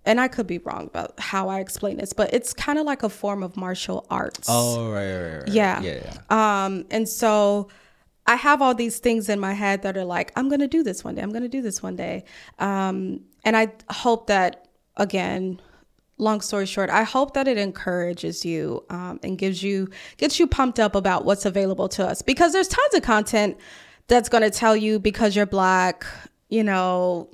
and 0.05 0.21
I 0.21 0.27
could 0.27 0.47
be 0.47 0.59
wrong 0.59 0.85
about 0.85 1.19
how 1.19 1.49
I 1.49 1.59
explain 1.59 1.97
this, 1.97 2.13
but 2.13 2.33
it's 2.33 2.53
kind 2.53 2.77
of 2.77 2.85
like 2.85 3.03
a 3.03 3.09
form 3.09 3.43
of 3.43 3.57
martial 3.57 4.05
arts. 4.09 4.47
Oh, 4.49 4.91
right, 4.91 5.11
right, 5.11 5.37
right. 5.39 5.47
Yeah. 5.47 5.81
Yeah, 5.81 5.99
yeah. 6.29 6.65
Um, 6.65 6.85
and 6.91 7.09
so 7.09 7.69
I 8.27 8.35
have 8.35 8.61
all 8.61 8.73
these 8.73 8.99
things 8.99 9.29
in 9.29 9.39
my 9.39 9.53
head 9.53 9.81
that 9.81 9.97
are 9.97 10.05
like, 10.05 10.31
I'm 10.35 10.47
going 10.47 10.61
to 10.61 10.67
do 10.67 10.83
this 10.83 11.03
one 11.03 11.15
day. 11.15 11.21
I'm 11.21 11.31
going 11.31 11.43
to 11.43 11.49
do 11.49 11.61
this 11.61 11.81
one 11.81 11.95
day. 11.95 12.23
Um, 12.59 13.21
and 13.43 13.57
I 13.57 13.71
hope 13.89 14.27
that, 14.27 14.67
again, 14.97 15.61
long 16.17 16.41
story 16.41 16.65
short, 16.65 16.89
I 16.89 17.03
hope 17.03 17.33
that 17.33 17.47
it 17.47 17.57
encourages 17.57 18.45
you 18.45 18.83
um, 18.89 19.19
and 19.23 19.37
gives 19.37 19.61
you, 19.61 19.89
gets 20.17 20.39
you 20.39 20.47
pumped 20.47 20.79
up 20.79 20.95
about 20.95 21.25
what's 21.25 21.45
available 21.45 21.89
to 21.89 22.07
us 22.07 22.21
because 22.21 22.53
there's 22.53 22.67
tons 22.67 22.93
of 22.93 23.01
content 23.01 23.57
that's 24.07 24.29
going 24.29 24.43
to 24.43 24.51
tell 24.51 24.75
you 24.75 24.99
because 24.99 25.35
you're 25.35 25.45
black, 25.45 26.05
you 26.49 26.63
know, 26.63 27.29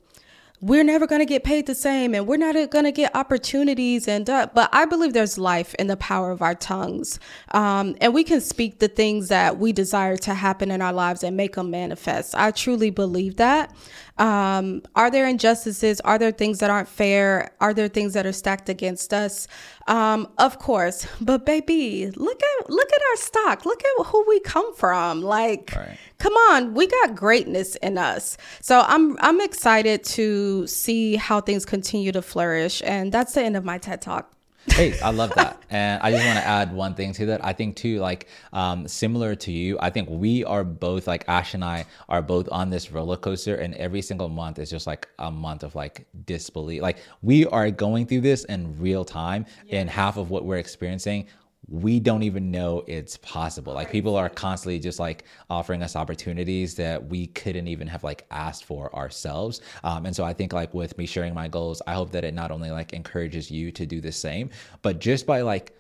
we're 0.62 0.84
never 0.84 1.08
going 1.08 1.20
to 1.20 1.26
get 1.26 1.44
paid 1.44 1.66
the 1.66 1.76
same 1.76 2.14
and 2.14 2.28
we're 2.28 2.38
not 2.38 2.54
going 2.70 2.86
to 2.86 2.92
get 2.92 3.16
opportunities 3.16 4.08
and 4.08 4.30
uh, 4.30 4.48
but 4.54 4.70
i 4.72 4.86
believe 4.86 5.14
there's 5.14 5.38
life 5.38 5.74
in 5.76 5.88
the 5.88 5.98
power 5.98 6.32
of 6.32 6.42
our 6.42 6.56
tongues 6.56 7.20
um, 7.52 7.96
and 8.00 8.14
we 8.14 8.24
can 8.24 8.40
speak 8.40 8.80
the 8.80 8.88
things 8.88 9.28
that 9.30 9.58
we 9.58 9.72
desire 9.74 10.18
to 10.18 10.34
happen 10.34 10.72
in 10.72 10.82
our 10.82 10.94
lives 10.94 11.24
and 11.24 11.36
make 11.38 11.56
them 11.56 11.72
manifest. 11.72 12.36
I 12.36 12.52
truly 12.52 12.90
believe 12.90 13.38
that 13.38 13.74
um, 14.22 14.84
are 14.96 15.10
there 15.10 15.28
injustices? 15.28 16.00
Are 16.02 16.20
there 16.20 16.32
things 16.32 16.60
that 16.60 16.70
aren't 16.70 16.88
fair? 16.88 17.52
Are 17.60 17.74
there 17.74 17.88
things 17.88 18.14
that 18.14 18.28
are 18.28 18.32
stacked 18.32 18.70
against 18.70 19.16
us? 19.16 19.48
Um, 19.88 20.28
of 20.38 20.60
course. 20.60 21.08
But 21.20 21.44
baby 21.46 22.12
look 22.12 22.40
at 22.44 22.70
look 22.70 22.90
at 22.94 23.02
our 23.10 23.16
stock. 23.18 23.66
Look 23.66 23.82
at 23.84 24.06
who 24.06 24.24
we 24.28 24.40
come 24.42 24.76
from. 24.76 25.24
Like 25.24 25.74
Right. 25.76 25.98
come 26.20 26.34
on. 26.52 26.76
We 26.76 26.86
got 26.86 27.16
greatness 27.16 27.76
in 27.78 27.98
us. 27.98 28.38
So 28.62 28.84
i'm 28.88 29.18
i'm 29.22 29.42
excited 29.42 30.04
to 30.04 30.68
see 30.68 31.16
how 31.16 31.42
things 31.42 31.66
continue 31.66 32.12
to 32.12 32.22
flourish. 32.22 32.84
And 32.86 33.12
that's 33.12 33.34
the 33.34 33.42
end 33.42 33.58
of 33.58 33.66
my 33.66 33.80
ted 33.80 34.02
talk 34.04 34.32
hey, 34.68 35.00
I 35.00 35.12
love 35.12 35.34
that. 35.36 35.62
And 35.70 36.02
I 36.04 36.12
just 36.12 36.26
want 36.26 36.38
to 36.38 36.46
add 36.46 36.74
one 36.74 36.94
thing 36.94 37.14
to 37.14 37.26
that. 37.28 37.44
I 37.44 37.54
think 37.54 37.76
too, 37.76 38.00
like 38.00 38.28
um, 38.54 38.88
similar 38.88 39.36
to 39.36 39.52
you, 39.52 39.78
I 39.80 39.90
think 39.90 40.10
we 40.10 40.44
are 40.44 40.64
both 40.64 41.08
like 41.08 41.24
Ash 41.28 41.54
and 41.54 41.64
I 41.64 41.86
are 42.10 42.22
both 42.22 42.48
on 42.52 42.70
this 42.70 42.92
roller 42.92 43.18
coaster, 43.18 43.56
and 43.56 43.74
every 43.76 44.02
single 44.02 44.30
month 44.30 44.60
is 44.60 44.70
just 44.70 44.88
like 44.88 45.08
a 45.20 45.32
month 45.32 45.64
of 45.64 45.76
like 45.76 46.06
disbelief. 46.26 46.82
Like 46.82 46.98
we 47.22 47.46
are 47.48 47.72
going 47.72 48.06
through 48.06 48.22
this 48.22 48.44
in 48.46 48.78
real 48.80 49.06
time, 49.06 49.46
and 49.72 49.90
half 49.90 50.18
of 50.18 50.30
what 50.30 50.46
we're 50.46 50.58
experiencing. 50.58 51.28
We 51.72 52.02
don't 52.02 52.24
even 52.24 52.52
know 52.52 52.84
it's 52.86 53.16
possible. 53.18 53.74
Like 53.74 53.92
people 53.92 54.18
are 54.18 54.28
constantly 54.28 54.78
just 54.78 55.00
like 55.00 55.24
offering 55.50 55.82
us 55.82 55.96
opportunities 55.96 56.76
that 56.76 57.08
we 57.08 57.28
couldn't 57.28 57.68
even 57.68 57.88
have 57.88 58.04
like 58.04 58.26
asked 58.30 58.66
for 58.66 58.94
ourselves. 58.94 59.62
Um, 59.86 60.06
and 60.06 60.14
so 60.14 60.26
I 60.26 60.34
think 60.34 60.52
like 60.52 60.74
with 60.74 60.98
me 60.98 61.06
sharing 61.06 61.34
my 61.34 61.48
goals, 61.48 61.82
I 61.88 61.94
hope 61.94 62.12
that 62.12 62.26
it 62.26 62.34
not 62.34 62.52
only 62.52 62.72
like 62.72 62.92
encourages 62.92 63.50
you 63.50 63.72
to 63.72 63.86
do 63.86 64.02
the 64.02 64.12
same, 64.12 64.50
but 64.82 65.00
just 65.00 65.26
by 65.26 65.42
like 65.42 65.74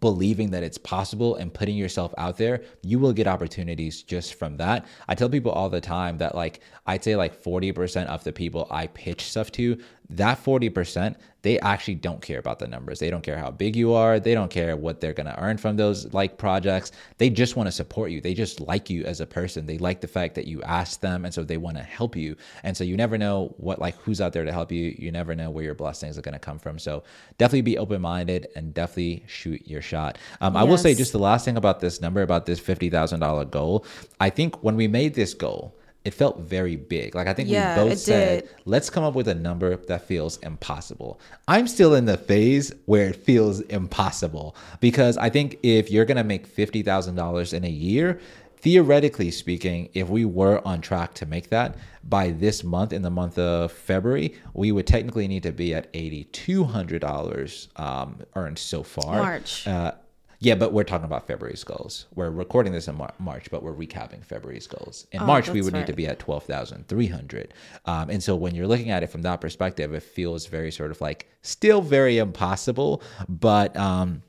believing 0.00 0.50
that 0.50 0.62
it's 0.62 0.76
possible 0.76 1.36
and 1.36 1.52
putting 1.52 1.76
yourself 1.76 2.12
out 2.18 2.36
there, 2.36 2.62
you 2.82 2.98
will 2.98 3.12
get 3.12 3.26
opportunities 3.26 4.02
just 4.02 4.34
from 4.34 4.56
that. 4.58 4.86
I 5.08 5.14
tell 5.14 5.30
people 5.30 5.50
all 5.50 5.70
the 5.70 5.80
time 5.80 6.18
that 6.18 6.34
like 6.34 6.60
I'd 6.86 7.02
say 7.02 7.16
like 7.16 7.42
40% 7.42 8.06
of 8.06 8.22
the 8.22 8.32
people 8.32 8.66
I 8.70 8.88
pitch 8.88 9.22
stuff 9.22 9.50
to, 9.52 9.78
that 10.10 10.42
40%, 10.42 11.16
they 11.42 11.58
actually 11.60 11.94
don't 11.94 12.20
care 12.20 12.38
about 12.38 12.58
the 12.58 12.66
numbers. 12.66 12.98
They 12.98 13.10
don't 13.10 13.22
care 13.22 13.38
how 13.38 13.50
big 13.50 13.76
you 13.76 13.92
are. 13.92 14.18
They 14.18 14.34
don't 14.34 14.50
care 14.50 14.76
what 14.76 15.00
they're 15.00 15.12
going 15.12 15.26
to 15.26 15.40
earn 15.40 15.56
from 15.56 15.76
those 15.76 16.12
like 16.12 16.36
projects. 16.36 16.92
They 17.18 17.30
just 17.30 17.56
want 17.56 17.68
to 17.68 17.72
support 17.72 18.10
you. 18.10 18.20
They 18.20 18.34
just 18.34 18.60
like 18.60 18.90
you 18.90 19.04
as 19.04 19.20
a 19.20 19.26
person. 19.26 19.66
They 19.66 19.78
like 19.78 20.00
the 20.00 20.08
fact 20.08 20.34
that 20.34 20.46
you 20.46 20.62
asked 20.62 21.00
them 21.00 21.24
and 21.24 21.32
so 21.32 21.44
they 21.44 21.56
want 21.56 21.76
to 21.76 21.82
help 21.82 22.16
you. 22.16 22.36
And 22.64 22.76
so 22.76 22.84
you 22.84 22.96
never 22.96 23.16
know 23.16 23.54
what 23.58 23.78
like 23.78 23.96
who's 23.98 24.20
out 24.20 24.32
there 24.32 24.44
to 24.44 24.52
help 24.52 24.72
you. 24.72 24.96
You 24.98 25.12
never 25.12 25.34
know 25.34 25.50
where 25.50 25.64
your 25.64 25.74
blessings 25.74 26.18
are 26.18 26.22
going 26.22 26.32
to 26.32 26.40
come 26.40 26.58
from. 26.58 26.78
So 26.78 27.04
definitely 27.36 27.62
be 27.62 27.78
open-minded 27.78 28.48
and 28.56 28.74
definitely 28.74 29.24
shoot 29.28 29.64
your 29.66 29.82
shot. 29.82 30.18
Um, 30.40 30.56
I 30.56 30.64
will 30.64 30.78
say 30.78 30.94
just 30.94 31.12
the 31.12 31.18
last 31.18 31.44
thing 31.44 31.56
about 31.56 31.80
this 31.80 32.00
number 32.00 32.22
about 32.22 32.46
this 32.46 32.60
$50,000 32.60 33.50
goal. 33.50 33.86
I 34.18 34.30
think 34.30 34.62
when 34.64 34.74
we 34.74 34.88
made 34.88 35.14
this 35.14 35.34
goal, 35.34 35.77
it 36.08 36.14
felt 36.14 36.40
very 36.40 36.74
big. 36.74 37.14
Like 37.14 37.26
I 37.26 37.34
think 37.34 37.50
Yeah, 37.50 37.82
we 37.84 37.90
both 37.90 37.98
said, 37.98 38.44
did. 38.44 38.50
let's 38.64 38.88
come 38.88 39.04
up 39.04 39.14
with 39.14 39.28
a 39.28 39.34
number 39.34 39.76
that 39.76 40.06
feels 40.06 40.38
impossible. 40.38 41.20
I'm 41.46 41.68
still 41.68 41.94
in 41.94 42.06
the 42.06 42.16
phase 42.16 42.72
where 42.86 43.10
it 43.10 43.16
feels 43.16 43.60
impossible 43.60 44.56
because 44.80 45.18
I 45.18 45.28
think 45.28 45.58
if 45.62 45.90
you're 45.90 46.06
going 46.06 46.16
to 46.16 46.24
make 46.24 46.48
$50,000 46.48 47.52
in 47.52 47.62
a 47.64 47.68
year, 47.68 48.20
theoretically 48.56 49.30
speaking, 49.30 49.90
if 49.92 50.08
we 50.08 50.24
were 50.24 50.66
on 50.66 50.80
track 50.80 51.12
to 51.14 51.26
make 51.26 51.50
that 51.50 51.76
by 52.04 52.30
this 52.30 52.64
month, 52.64 52.94
in 52.94 53.02
the 53.02 53.10
month 53.10 53.38
of 53.38 53.70
February, 53.70 54.34
we 54.54 54.72
would 54.72 54.86
technically 54.86 55.28
need 55.28 55.42
to 55.42 55.52
be 55.52 55.74
at 55.74 55.92
$8,200 55.92 57.68
um, 57.78 58.20
earned 58.34 58.58
so 58.58 58.82
far. 58.82 59.16
March. 59.18 59.66
Uh, 59.66 59.92
yeah, 60.40 60.54
but 60.54 60.72
we're 60.72 60.84
talking 60.84 61.04
about 61.04 61.26
February's 61.26 61.64
goals. 61.64 62.06
We're 62.14 62.30
recording 62.30 62.72
this 62.72 62.86
in 62.88 62.94
Mar- 62.96 63.14
March, 63.18 63.50
but 63.50 63.62
we're 63.62 63.74
recapping 63.74 64.24
February's 64.24 64.66
goals. 64.66 65.06
In 65.12 65.24
March, 65.24 65.48
we 65.48 65.60
Oh, 65.60 65.64
would 65.64 65.74
need 65.74 65.86
to 65.88 65.92
be 65.92 66.06
at 66.06 66.18
12,300. 66.20 67.54
Um, 67.86 68.10
and 68.10 68.22
so 68.22 68.36
when 68.36 68.54
you're 68.54 68.66
looking 68.66 68.90
at 68.90 69.02
it 69.02 69.08
from 69.08 69.22
that 69.22 69.40
perspective, 69.40 69.92
it 69.94 70.02
feels 70.02 70.46
very 70.46 70.70
sort 70.70 70.90
of 70.90 71.00
like 71.00 71.28
still 71.42 71.80
very 71.82 72.18
impossible, 72.18 73.02
but 73.28 73.76
um, 73.76 74.22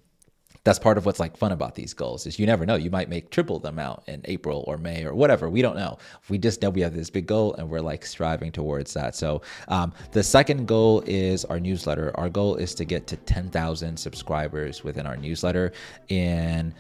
that's 0.63 0.80
part 0.80 0.98
of 0.98 1.06
what's 1.06 1.19
like 1.19 1.38
fun 1.38 1.52
about 1.52 1.76
these 1.76 1.93
goals 1.93 2.26
is 2.26 2.38
you 2.38 2.45
never 2.45 2.65
know. 2.65 2.76
You 2.76 2.91
might 2.91 3.10
make 3.10 3.30
triple 3.30 3.60
the 3.60 3.69
amount 3.69 4.04
in 4.08 4.22
April 4.26 4.63
or 4.67 4.78
May 4.78 5.06
or 5.06 5.13
whatever. 5.13 5.50
We 5.50 5.62
don't 5.62 5.76
know. 5.76 5.98
We 6.30 6.38
just 6.38 6.62
know 6.62 6.69
we 6.69 6.82
have 6.82 6.93
this 6.93 7.10
big 7.10 7.28
goal 7.28 7.54
and 7.56 7.69
we're 7.69 7.82
like 7.82 8.06
striving 8.06 8.52
towards 8.52 8.93
that. 8.93 9.15
So 9.15 9.41
um, 9.67 9.93
the 10.12 10.24
second 10.24 10.67
goal 10.67 11.04
is 11.06 11.45
our 11.45 11.60
newsletter. 11.60 12.12
Our 12.15 12.30
goal 12.30 12.56
is 12.56 12.76
to 12.76 12.86
get 12.86 13.08
to 13.08 13.17
10,000 13.17 13.98
subscribers 13.98 14.84
within 14.84 15.06
our 15.06 15.17
newsletter. 15.17 15.72
In 16.10 16.74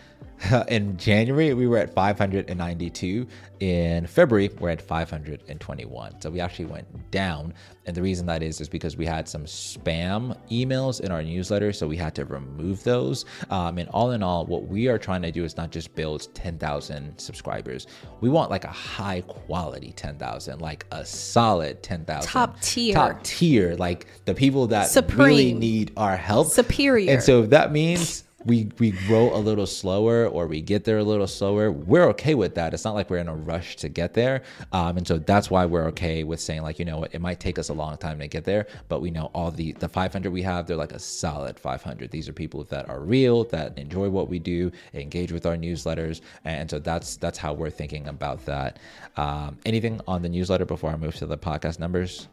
in 0.67 0.97
January 0.97 1.53
we 1.53 1.67
were 1.67 1.77
at 1.77 1.93
592. 1.93 3.27
In 3.59 4.07
February 4.07 4.49
we're 4.59 4.69
at 4.69 4.81
521. 4.81 6.21
So 6.21 6.29
we 6.29 6.39
actually 6.39 6.65
went 6.65 7.11
down. 7.11 7.53
And 7.85 7.95
the 7.95 8.01
reason 8.01 8.25
that 8.27 8.43
is 8.43 8.61
is 8.61 8.69
because 8.69 8.95
we 8.95 9.05
had 9.05 9.27
some 9.27 9.45
spam 9.45 10.37
emails 10.49 11.01
in 11.01 11.11
our 11.11 11.23
newsletter, 11.23 11.73
so 11.73 11.87
we 11.87 11.97
had 11.97 12.15
to 12.15 12.25
remove 12.25 12.83
those. 12.83 13.25
Um, 13.49 13.77
and 13.79 13.89
all 13.89 14.11
in 14.11 14.21
all, 14.23 14.45
what 14.45 14.67
we 14.67 14.87
are 14.87 14.97
trying 14.97 15.23
to 15.23 15.31
do 15.31 15.43
is 15.43 15.57
not 15.57 15.71
just 15.71 15.93
build 15.95 16.33
10,000 16.35 17.17
subscribers. 17.17 17.87
We 18.21 18.29
want 18.29 18.49
like 18.49 18.63
a 18.63 18.69
high 18.69 19.21
quality 19.21 19.91
10,000, 19.95 20.61
like 20.61 20.85
a 20.91 21.03
solid 21.03 21.81
10,000. 21.83 22.29
Top 22.29 22.61
tier. 22.61 22.93
Top 22.93 23.23
tier, 23.23 23.75
like 23.75 24.07
the 24.25 24.35
people 24.35 24.67
that 24.67 24.95
really 25.15 25.53
need 25.53 25.91
our 25.97 26.15
help. 26.15 26.47
Superior. 26.47 27.11
And 27.11 27.23
so 27.23 27.45
that 27.47 27.71
means 27.71 28.23
we 28.45 28.69
we 28.79 28.91
grow 28.91 29.35
a 29.35 29.37
little 29.37 29.65
slower 29.65 30.27
or 30.27 30.47
we 30.47 30.61
get 30.61 30.85
there 30.85 30.97
a 30.97 31.03
little 31.03 31.27
slower, 31.27 31.71
we're 31.71 32.07
okay 32.09 32.35
with 32.35 32.55
that. 32.55 32.73
It's 32.73 32.85
not 32.85 32.95
like 32.95 33.09
we're 33.09 33.17
in 33.17 33.27
a 33.27 33.35
rush 33.35 33.75
to 33.77 33.89
get 33.89 34.13
there, 34.13 34.43
um, 34.71 34.97
and 34.97 35.07
so 35.07 35.17
that's 35.17 35.49
why 35.49 35.65
we're 35.65 35.85
okay 35.87 36.23
with 36.23 36.39
saying 36.39 36.61
like, 36.61 36.79
you 36.79 36.85
know, 36.85 37.03
it 37.03 37.19
might 37.19 37.39
take 37.39 37.59
us 37.59 37.69
a 37.69 37.73
long 37.73 37.97
time 37.97 38.19
to 38.19 38.27
get 38.27 38.45
there, 38.45 38.67
but 38.87 39.01
we 39.01 39.11
know 39.11 39.29
all 39.33 39.51
the 39.51 39.73
the 39.73 39.89
500 39.89 40.31
we 40.31 40.41
have, 40.41 40.67
they're 40.67 40.77
like 40.77 40.93
a 40.93 40.99
solid 40.99 41.59
500. 41.59 42.11
These 42.11 42.29
are 42.29 42.33
people 42.33 42.63
that 42.65 42.89
are 42.89 43.01
real, 43.01 43.43
that 43.45 43.77
enjoy 43.77 44.09
what 44.09 44.29
we 44.29 44.39
do, 44.39 44.71
engage 44.93 45.31
with 45.31 45.45
our 45.45 45.55
newsletters, 45.55 46.21
and 46.45 46.69
so 46.69 46.79
that's 46.79 47.17
that's 47.17 47.37
how 47.37 47.53
we're 47.53 47.69
thinking 47.69 48.07
about 48.07 48.45
that. 48.45 48.79
Um, 49.17 49.57
anything 49.65 49.99
on 50.07 50.21
the 50.21 50.29
newsletter 50.29 50.65
before 50.65 50.91
I 50.91 50.95
move 50.95 51.15
to 51.15 51.25
the 51.25 51.37
podcast 51.37 51.79
numbers? 51.79 52.27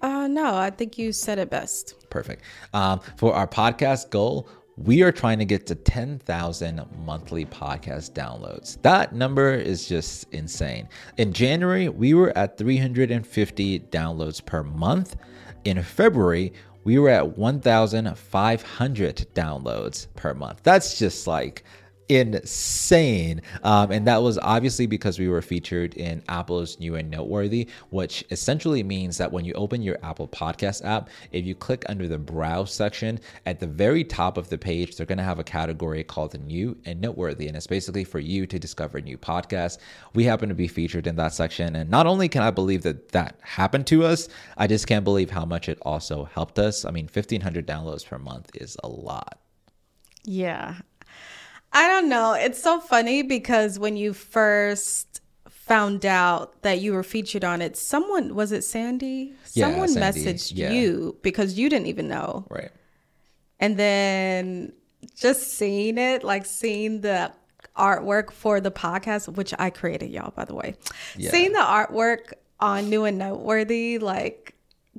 Uh, 0.00 0.26
no, 0.26 0.54
I 0.54 0.70
think 0.70 0.98
you 0.98 1.12
said 1.12 1.38
it 1.38 1.50
best. 1.50 1.94
Perfect. 2.10 2.42
Um, 2.74 3.00
for 3.16 3.34
our 3.34 3.46
podcast 3.46 4.10
goal, 4.10 4.48
we 4.76 5.02
are 5.02 5.10
trying 5.10 5.38
to 5.38 5.46
get 5.46 5.66
to 5.66 5.74
10,000 5.74 6.84
monthly 7.04 7.46
podcast 7.46 8.12
downloads. 8.12 8.80
That 8.82 9.14
number 9.14 9.54
is 9.54 9.88
just 9.88 10.26
insane. 10.32 10.88
In 11.16 11.32
January, 11.32 11.88
we 11.88 12.12
were 12.12 12.36
at 12.36 12.58
350 12.58 13.80
downloads 13.80 14.44
per 14.44 14.62
month. 14.62 15.16
In 15.64 15.82
February, 15.82 16.52
we 16.84 16.98
were 16.98 17.08
at 17.08 17.38
1,500 17.38 19.26
downloads 19.34 20.06
per 20.14 20.34
month. 20.34 20.60
That's 20.62 20.98
just 20.98 21.26
like 21.26 21.64
insane. 22.08 23.42
Um, 23.62 23.90
and 23.90 24.06
that 24.06 24.22
was 24.22 24.38
obviously 24.38 24.86
because 24.86 25.18
we 25.18 25.28
were 25.28 25.42
featured 25.42 25.94
in 25.94 26.22
Apple's 26.28 26.78
new 26.78 26.94
and 26.94 27.10
noteworthy, 27.10 27.68
which 27.90 28.24
essentially 28.30 28.82
means 28.82 29.18
that 29.18 29.32
when 29.32 29.44
you 29.44 29.52
open 29.54 29.82
your 29.82 29.98
Apple 30.02 30.28
Podcast 30.28 30.84
app, 30.84 31.08
if 31.32 31.44
you 31.44 31.54
click 31.54 31.84
under 31.88 32.06
the 32.06 32.18
browse 32.18 32.72
section 32.72 33.18
at 33.44 33.60
the 33.60 33.66
very 33.66 34.04
top 34.04 34.36
of 34.36 34.48
the 34.48 34.58
page, 34.58 34.96
they're 34.96 35.06
going 35.06 35.18
to 35.18 35.24
have 35.24 35.38
a 35.38 35.44
category 35.44 36.04
called 36.04 36.38
new 36.44 36.76
and 36.84 37.00
noteworthy. 37.00 37.48
And 37.48 37.56
it's 37.56 37.66
basically 37.66 38.04
for 38.04 38.20
you 38.20 38.46
to 38.46 38.58
discover 38.58 39.00
new 39.00 39.18
podcasts. 39.18 39.78
We 40.14 40.24
happen 40.24 40.48
to 40.48 40.54
be 40.54 40.68
featured 40.68 41.06
in 41.06 41.16
that 41.16 41.34
section. 41.34 41.76
And 41.76 41.90
not 41.90 42.06
only 42.06 42.28
can 42.28 42.42
I 42.42 42.50
believe 42.50 42.82
that 42.82 43.10
that 43.10 43.38
happened 43.42 43.86
to 43.88 44.04
us, 44.04 44.28
I 44.56 44.66
just 44.66 44.86
can't 44.86 45.04
believe 45.04 45.30
how 45.30 45.44
much 45.44 45.68
it 45.68 45.78
also 45.82 46.24
helped 46.24 46.58
us. 46.58 46.84
I 46.84 46.90
mean, 46.90 47.08
1,500 47.12 47.66
downloads 47.66 48.06
per 48.06 48.18
month 48.18 48.50
is 48.54 48.76
a 48.82 48.88
lot. 48.88 49.38
Yeah, 50.24 50.76
I 51.76 51.88
don't 51.88 52.08
know. 52.08 52.32
It's 52.32 52.62
so 52.62 52.80
funny 52.80 53.22
because 53.22 53.78
when 53.78 53.98
you 53.98 54.14
first 54.14 55.20
found 55.50 56.06
out 56.06 56.62
that 56.62 56.80
you 56.80 56.94
were 56.94 57.02
featured 57.02 57.44
on 57.44 57.60
it, 57.60 57.76
someone 57.76 58.34
was 58.34 58.50
it 58.50 58.64
Sandy? 58.64 59.34
Yeah, 59.52 59.66
someone 59.66 59.88
Sandy, 59.88 60.24
messaged 60.24 60.52
yeah. 60.54 60.70
you 60.70 61.18
because 61.20 61.58
you 61.58 61.68
didn't 61.68 61.88
even 61.88 62.08
know. 62.08 62.46
Right. 62.48 62.70
And 63.60 63.76
then 63.76 64.72
just 65.16 65.52
seeing 65.58 65.98
it, 65.98 66.24
like 66.24 66.46
seeing 66.46 67.02
the 67.02 67.30
artwork 67.76 68.30
for 68.30 68.58
the 68.58 68.70
podcast, 68.70 69.28
which 69.36 69.52
I 69.58 69.68
created, 69.68 70.10
y'all, 70.10 70.30
by 70.30 70.46
the 70.46 70.54
way. 70.54 70.76
Yeah. 71.14 71.30
Seeing 71.30 71.52
the 71.52 71.58
artwork 71.58 72.32
on 72.58 72.88
New 72.88 73.04
and 73.04 73.18
Noteworthy, 73.18 73.98
like 73.98 74.54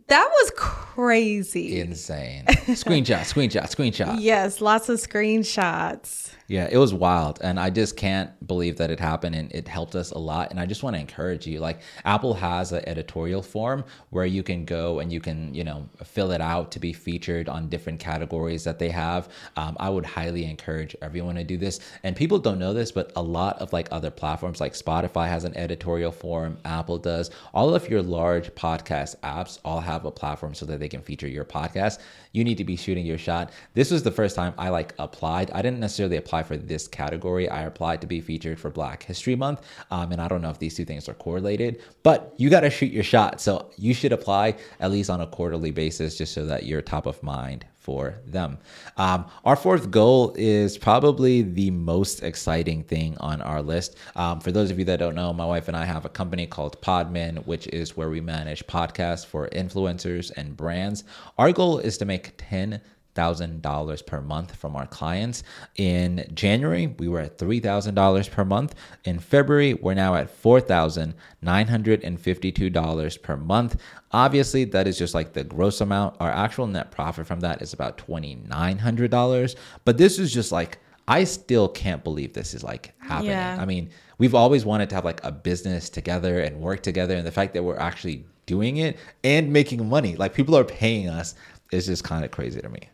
that 0.09 0.29
was 0.29 0.51
crazy. 0.55 1.79
Insane. 1.79 2.45
screenshot, 2.45 3.21
screenshot, 3.21 3.63
screenshot. 3.63 4.17
yes, 4.19 4.61
lots 4.61 4.89
of 4.89 4.99
screenshots. 4.99 6.33
Yeah, 6.49 6.69
it 6.71 6.77
was 6.77 6.93
wild. 6.93 7.39
And 7.41 7.59
I 7.59 7.69
just 7.69 7.97
can't 7.97 8.31
believe 8.47 8.77
that 8.77 8.89
it 8.89 9.01
happened 9.01 9.35
and 9.35 9.51
it 9.51 9.67
helped 9.67 9.95
us 9.95 10.11
a 10.11 10.17
lot. 10.17 10.49
And 10.49 10.61
I 10.61 10.65
just 10.65 10.81
want 10.81 10.95
to 10.95 10.99
encourage 10.99 11.45
you 11.45 11.59
like, 11.59 11.81
Apple 12.05 12.33
has 12.35 12.71
an 12.71 12.87
editorial 12.87 13.41
form 13.41 13.83
where 14.11 14.25
you 14.25 14.43
can 14.43 14.63
go 14.63 14.99
and 14.99 15.11
you 15.11 15.19
can, 15.19 15.53
you 15.53 15.65
know, 15.65 15.89
fill 16.05 16.31
it 16.31 16.39
out 16.39 16.71
to 16.71 16.79
be 16.79 16.93
featured 16.93 17.49
on 17.49 17.67
different 17.67 17.99
categories 17.99 18.63
that 18.63 18.79
they 18.79 18.87
have. 18.87 19.27
Um, 19.57 19.75
I 19.77 19.89
would 19.89 20.05
highly 20.05 20.45
encourage 20.45 20.95
everyone 21.01 21.35
to 21.35 21.43
do 21.43 21.57
this. 21.57 21.81
And 22.03 22.15
people 22.15 22.39
don't 22.39 22.59
know 22.59 22.73
this, 22.73 22.93
but 22.93 23.11
a 23.17 23.21
lot 23.21 23.59
of 23.59 23.73
like 23.73 23.89
other 23.91 24.09
platforms 24.09 24.61
like 24.61 24.71
Spotify 24.71 25.27
has 25.27 25.43
an 25.43 25.55
editorial 25.57 26.13
form, 26.13 26.59
Apple 26.63 26.97
does. 26.97 27.29
All 27.53 27.75
of 27.75 27.89
your 27.89 28.01
large 28.01 28.51
podcast 28.55 29.17
apps 29.17 29.59
all 29.65 29.81
have 29.81 30.05
a 30.05 30.11
platform 30.11 30.53
so 30.53 30.65
that 30.67 30.79
they 30.79 30.87
can 30.87 31.01
feature 31.01 31.27
your 31.27 31.43
podcast. 31.43 31.99
You 32.31 32.43
need 32.43 32.57
to 32.57 32.63
be 32.63 32.75
shooting 32.75 33.05
your 33.05 33.17
shot. 33.17 33.51
This 33.73 33.91
was 33.91 34.03
the 34.03 34.11
first 34.11 34.35
time 34.35 34.53
I 34.57 34.69
like 34.69 34.93
applied. 34.99 35.51
I 35.51 35.61
didn't 35.61 35.79
necessarily 35.79 36.17
apply 36.17 36.43
for 36.43 36.57
this 36.57 36.87
category. 36.87 37.49
I 37.49 37.63
applied 37.63 38.01
to 38.01 38.07
be 38.07 38.21
featured 38.21 38.59
for 38.59 38.69
Black 38.69 39.03
History 39.03 39.35
Month. 39.35 39.61
Um, 39.91 40.11
and 40.11 40.21
I 40.21 40.27
don't 40.27 40.41
know 40.41 40.49
if 40.49 40.59
these 40.59 40.75
two 40.75 40.85
things 40.85 41.07
are 41.09 41.13
correlated, 41.13 41.81
but 42.03 42.33
you 42.37 42.49
got 42.49 42.61
to 42.61 42.69
shoot 42.69 42.91
your 42.91 43.03
shot. 43.03 43.41
So 43.41 43.71
you 43.77 43.93
should 43.93 44.11
apply 44.11 44.55
at 44.79 44.91
least 44.91 45.09
on 45.09 45.21
a 45.21 45.27
quarterly 45.27 45.71
basis 45.71 46.17
just 46.17 46.33
so 46.33 46.45
that 46.45 46.65
you're 46.65 46.81
top 46.81 47.05
of 47.05 47.21
mind 47.23 47.65
for 47.87 48.15
them. 48.25 48.57
Um, 48.97 49.27
our 49.45 49.55
fourth 49.55 49.89
goal 49.91 50.35
is 50.37 50.77
probably 50.77 51.41
the 51.41 51.71
most 51.71 52.21
exciting 52.21 52.83
thing 52.83 53.15
on 53.21 53.41
our 53.41 53.61
list. 53.61 53.95
Um, 54.17 54.41
for 54.41 54.51
those 54.51 54.71
of 54.71 54.77
you 54.77 54.83
that 54.83 54.99
don't 54.99 55.15
know, 55.15 55.31
my 55.31 55.45
wife 55.45 55.69
and 55.69 55.77
I 55.77 55.85
have 55.85 56.03
a 56.03 56.09
company 56.09 56.47
called 56.47 56.81
Podmin, 56.81 57.47
which 57.47 57.65
is 57.67 57.95
where 57.95 58.09
we 58.09 58.19
manage 58.19 58.67
podcasts 58.67 59.25
for 59.25 59.47
influencers 59.51 60.33
and 60.35 60.57
brands. 60.57 61.05
Our 61.37 61.53
goal 61.53 61.79
is 61.79 61.97
to 61.99 62.05
make 62.05 62.33
10 62.37 62.81
thousand 63.17 63.61
dollars 63.63 64.01
per 64.03 64.21
month 64.21 64.55
from 64.55 64.75
our 64.75 64.87
clients. 64.87 65.43
In 65.75 66.29
January, 66.33 66.87
we 66.99 67.07
were 67.07 67.21
at 67.21 67.37
three 67.37 67.59
thousand 67.59 67.95
dollars 67.95 68.29
per 68.29 68.45
month. 68.45 68.75
In 69.05 69.17
February, 69.19 69.73
we're 69.73 69.95
now 69.95 70.13
at 70.15 70.29
four 70.29 70.61
thousand 70.61 71.15
nine 71.41 71.67
hundred 71.67 72.03
and 72.03 72.19
fifty-two 72.19 72.69
dollars 72.69 73.17
per 73.17 73.35
month. 73.35 73.81
Obviously, 74.11 74.63
that 74.65 74.87
is 74.87 74.97
just 74.97 75.15
like 75.15 75.33
the 75.33 75.43
gross 75.43 75.81
amount. 75.81 76.15
Our 76.19 76.31
actual 76.31 76.67
net 76.67 76.91
profit 76.91 77.25
from 77.25 77.39
that 77.41 77.61
is 77.61 77.73
about 77.73 77.97
twenty-nine 77.97 78.77
hundred 78.77 79.09
dollars. 79.09 79.55
But 79.83 79.97
this 79.97 80.19
is 80.19 80.31
just 80.31 80.51
like 80.51 80.77
I 81.07 81.23
still 81.23 81.69
can't 81.69 82.03
believe 82.03 82.33
this 82.33 82.53
is 82.53 82.63
like 82.63 82.93
happening. 82.99 83.31
Yeah. 83.31 83.57
I 83.59 83.65
mean, 83.65 83.89
we've 84.19 84.35
always 84.35 84.65
wanted 84.65 84.89
to 84.89 84.95
have 84.95 85.05
like 85.05 85.23
a 85.23 85.31
business 85.31 85.89
together 85.89 86.41
and 86.41 86.59
work 86.59 86.83
together, 86.83 87.15
and 87.15 87.25
the 87.25 87.31
fact 87.31 87.53
that 87.53 87.63
we're 87.63 87.79
actually 87.79 88.25
doing 88.45 88.77
it 88.77 88.97
and 89.23 89.51
making 89.51 89.87
money, 89.87 90.15
like 90.15 90.33
people 90.33 90.55
are 90.55 90.63
paying 90.63 91.09
us, 91.09 91.35
is 91.71 91.85
just 91.87 92.03
kind 92.03 92.23
of 92.25 92.31
crazy 92.31 92.61
to 92.61 92.69
me. 92.69 92.89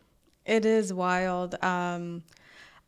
It 0.46 0.66
is 0.66 0.94
wild. 0.94 1.56
Um, 1.64 2.24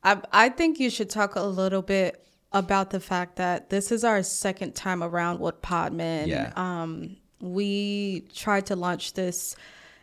I 0.03 0.21
I 0.31 0.49
think 0.49 0.79
you 0.79 0.89
should 0.89 1.09
talk 1.09 1.35
a 1.35 1.43
little 1.43 1.81
bit 1.81 2.25
about 2.51 2.89
the 2.89 2.99
fact 2.99 3.35
that 3.35 3.69
this 3.69 3.91
is 3.91 4.03
our 4.03 4.23
second 4.23 4.75
time 4.75 5.03
around 5.03 5.39
with 5.39 5.61
Podmin. 5.61 6.27
Yeah. 6.27 6.53
Um, 6.55 7.17
we 7.41 8.27
tried 8.33 8.65
to 8.67 8.75
launch 8.75 9.13
this 9.13 9.55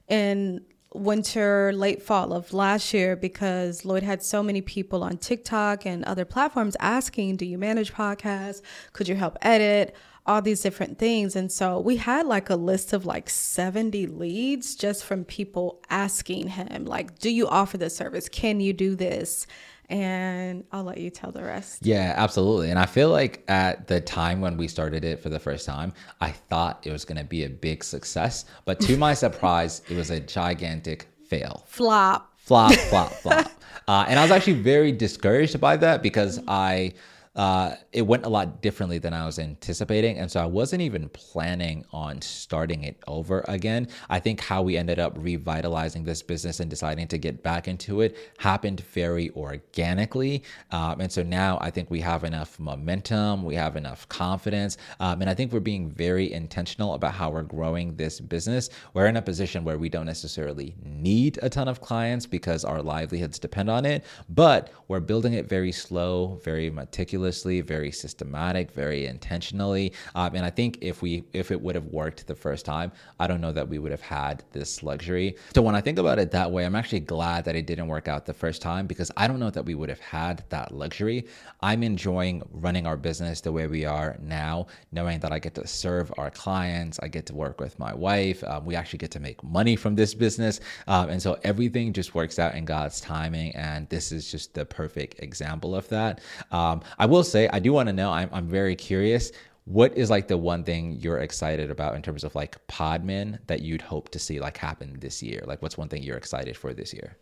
in 0.08 0.60
winter, 0.94 1.72
late 1.74 2.02
fall 2.02 2.34
of 2.34 2.52
last 2.52 2.92
year 2.92 3.16
because 3.16 3.84
Lloyd 3.86 4.02
had 4.02 4.22
so 4.22 4.42
many 4.42 4.60
people 4.60 5.02
on 5.02 5.16
TikTok 5.16 5.86
and 5.86 6.04
other 6.04 6.26
platforms 6.26 6.76
asking, 6.80 7.36
"Do 7.36 7.46
you 7.46 7.56
manage 7.56 7.94
podcasts? 7.94 8.60
Could 8.92 9.08
you 9.08 9.14
help 9.16 9.38
edit?" 9.40 9.94
All 10.26 10.40
these 10.40 10.60
different 10.60 10.98
things. 10.98 11.34
And 11.34 11.50
so 11.50 11.80
we 11.80 11.96
had 11.96 12.26
like 12.26 12.48
a 12.50 12.56
list 12.56 12.92
of 12.92 13.04
like 13.04 13.28
70 13.28 14.06
leads 14.06 14.76
just 14.76 15.04
from 15.04 15.24
people 15.24 15.82
asking 15.90 16.48
him, 16.48 16.84
like, 16.84 17.18
do 17.18 17.30
you 17.30 17.48
offer 17.48 17.76
this 17.76 17.96
service? 17.96 18.28
Can 18.28 18.60
you 18.60 18.72
do 18.72 18.94
this? 18.94 19.46
And 19.88 20.64
I'll 20.72 20.84
let 20.84 20.98
you 20.98 21.10
tell 21.10 21.32
the 21.32 21.42
rest. 21.42 21.84
Yeah, 21.84 22.14
absolutely. 22.16 22.70
And 22.70 22.78
I 22.78 22.86
feel 22.86 23.10
like 23.10 23.44
at 23.48 23.88
the 23.88 24.00
time 24.00 24.40
when 24.40 24.56
we 24.56 24.68
started 24.68 25.04
it 25.04 25.20
for 25.20 25.28
the 25.28 25.40
first 25.40 25.66
time, 25.66 25.92
I 26.20 26.30
thought 26.30 26.86
it 26.86 26.92
was 26.92 27.04
going 27.04 27.18
to 27.18 27.24
be 27.24 27.44
a 27.44 27.50
big 27.50 27.84
success. 27.84 28.46
But 28.64 28.80
to 28.80 28.96
my 28.96 29.12
surprise, 29.12 29.82
it 29.90 29.96
was 29.96 30.10
a 30.10 30.20
gigantic 30.20 31.08
fail. 31.26 31.64
Flop. 31.66 32.32
Flop, 32.36 32.72
flop, 32.72 33.12
flop. 33.12 33.50
Uh, 33.88 34.04
and 34.06 34.16
I 34.16 34.22
was 34.22 34.30
actually 34.30 34.60
very 34.60 34.92
discouraged 34.92 35.60
by 35.60 35.76
that 35.78 36.04
because 36.04 36.40
I 36.46 36.92
uh, 37.34 37.74
it 37.92 38.02
went 38.02 38.26
a 38.26 38.28
lot 38.28 38.60
differently 38.60 38.98
than 38.98 39.14
I 39.14 39.24
was 39.24 39.38
anticipating. 39.38 40.18
And 40.18 40.30
so 40.30 40.40
I 40.40 40.44
wasn't 40.44 40.82
even 40.82 41.08
planning 41.10 41.84
on 41.90 42.20
starting 42.20 42.84
it 42.84 42.98
over 43.06 43.42
again. 43.48 43.88
I 44.10 44.20
think 44.20 44.40
how 44.40 44.60
we 44.62 44.76
ended 44.76 44.98
up 44.98 45.14
revitalizing 45.16 46.04
this 46.04 46.22
business 46.22 46.60
and 46.60 46.68
deciding 46.68 47.08
to 47.08 47.18
get 47.18 47.42
back 47.42 47.68
into 47.68 48.02
it 48.02 48.18
happened 48.36 48.80
very 48.80 49.30
organically. 49.30 50.42
Um, 50.72 51.00
and 51.00 51.10
so 51.10 51.22
now 51.22 51.58
I 51.62 51.70
think 51.70 51.90
we 51.90 52.00
have 52.00 52.24
enough 52.24 52.60
momentum, 52.60 53.44
we 53.44 53.54
have 53.54 53.76
enough 53.76 54.06
confidence. 54.10 54.76
Um, 55.00 55.22
and 55.22 55.30
I 55.30 55.34
think 55.34 55.52
we're 55.52 55.60
being 55.60 55.90
very 55.90 56.30
intentional 56.32 56.94
about 56.94 57.14
how 57.14 57.30
we're 57.30 57.42
growing 57.42 57.96
this 57.96 58.20
business. 58.20 58.68
We're 58.92 59.06
in 59.06 59.16
a 59.16 59.22
position 59.22 59.64
where 59.64 59.78
we 59.78 59.88
don't 59.88 60.06
necessarily 60.06 60.74
need 60.84 61.38
a 61.40 61.48
ton 61.48 61.68
of 61.68 61.80
clients 61.80 62.26
because 62.26 62.62
our 62.64 62.82
livelihoods 62.82 63.38
depend 63.38 63.70
on 63.70 63.86
it, 63.86 64.04
but 64.28 64.70
we're 64.88 65.00
building 65.00 65.32
it 65.32 65.48
very 65.48 65.72
slow, 65.72 66.38
very 66.44 66.68
meticulous 66.68 67.21
meticulously, 67.22 67.60
very 67.60 67.92
systematic, 67.92 68.72
very 68.72 69.06
intentionally. 69.06 69.92
Um, 70.14 70.34
and 70.34 70.44
I 70.44 70.50
think 70.50 70.78
if 70.80 71.02
we 71.02 71.24
if 71.32 71.50
it 71.50 71.60
would 71.60 71.74
have 71.76 71.86
worked 71.86 72.26
the 72.26 72.34
first 72.34 72.64
time, 72.64 72.90
I 73.20 73.26
don't 73.28 73.40
know 73.40 73.52
that 73.52 73.68
we 73.68 73.78
would 73.78 73.92
have 73.92 74.00
had 74.00 74.42
this 74.52 74.82
luxury. 74.82 75.36
So 75.54 75.62
when 75.62 75.76
I 75.76 75.80
think 75.80 75.98
about 75.98 76.18
it 76.18 76.30
that 76.32 76.50
way, 76.50 76.64
I'm 76.66 76.74
actually 76.74 77.00
glad 77.00 77.44
that 77.44 77.54
it 77.54 77.66
didn't 77.66 77.86
work 77.86 78.08
out 78.08 78.26
the 78.26 78.34
first 78.34 78.60
time 78.60 78.86
because 78.86 79.10
I 79.16 79.28
don't 79.28 79.38
know 79.38 79.50
that 79.50 79.64
we 79.64 79.74
would 79.74 79.88
have 79.88 80.00
had 80.00 80.42
that 80.48 80.72
luxury. 80.72 81.26
I'm 81.60 81.82
enjoying 81.82 82.42
running 82.50 82.86
our 82.86 82.96
business 82.96 83.40
the 83.40 83.52
way 83.52 83.66
we 83.68 83.84
are 83.84 84.16
now, 84.20 84.66
knowing 84.90 85.20
that 85.20 85.32
I 85.32 85.38
get 85.38 85.54
to 85.54 85.66
serve 85.66 86.12
our 86.18 86.30
clients, 86.30 86.98
I 87.02 87.08
get 87.08 87.26
to 87.26 87.34
work 87.34 87.60
with 87.60 87.78
my 87.78 87.94
wife, 87.94 88.42
um, 88.44 88.64
we 88.64 88.74
actually 88.74 88.98
get 88.98 89.12
to 89.12 89.20
make 89.20 89.42
money 89.44 89.76
from 89.76 89.94
this 89.94 90.14
business, 90.14 90.60
um, 90.88 91.08
and 91.08 91.22
so 91.22 91.38
everything 91.44 91.92
just 91.92 92.14
works 92.14 92.38
out 92.38 92.54
in 92.54 92.64
God's 92.64 93.00
timing. 93.00 93.54
And 93.54 93.88
this 93.88 94.12
is 94.12 94.30
just 94.30 94.54
the 94.54 94.64
perfect 94.64 95.22
example 95.22 95.74
of 95.74 95.88
that. 95.88 96.20
Um, 96.50 96.80
I 96.98 97.06
will 97.12 97.24
say, 97.24 97.48
I 97.52 97.58
do 97.58 97.72
want 97.72 97.88
to 97.88 97.92
know. 97.92 98.10
I'm, 98.10 98.28
I'm 98.32 98.48
very 98.48 98.74
curious 98.74 99.30
what 99.64 99.96
is 99.96 100.10
like 100.10 100.28
the 100.28 100.36
one 100.36 100.64
thing 100.64 100.92
you're 100.92 101.18
excited 101.18 101.70
about 101.70 101.94
in 101.94 102.02
terms 102.02 102.24
of 102.24 102.34
like 102.34 102.66
podmin 102.66 103.38
that 103.46 103.62
you'd 103.62 103.82
hope 103.82 104.08
to 104.10 104.18
see 104.18 104.40
like 104.40 104.56
happen 104.56 104.98
this 104.98 105.22
year? 105.22 105.42
Like 105.46 105.62
what's 105.62 105.78
one 105.78 105.88
thing 105.88 106.02
you're 106.02 106.16
excited 106.16 106.56
for 106.56 106.74
this 106.74 106.92
year? 106.92 107.16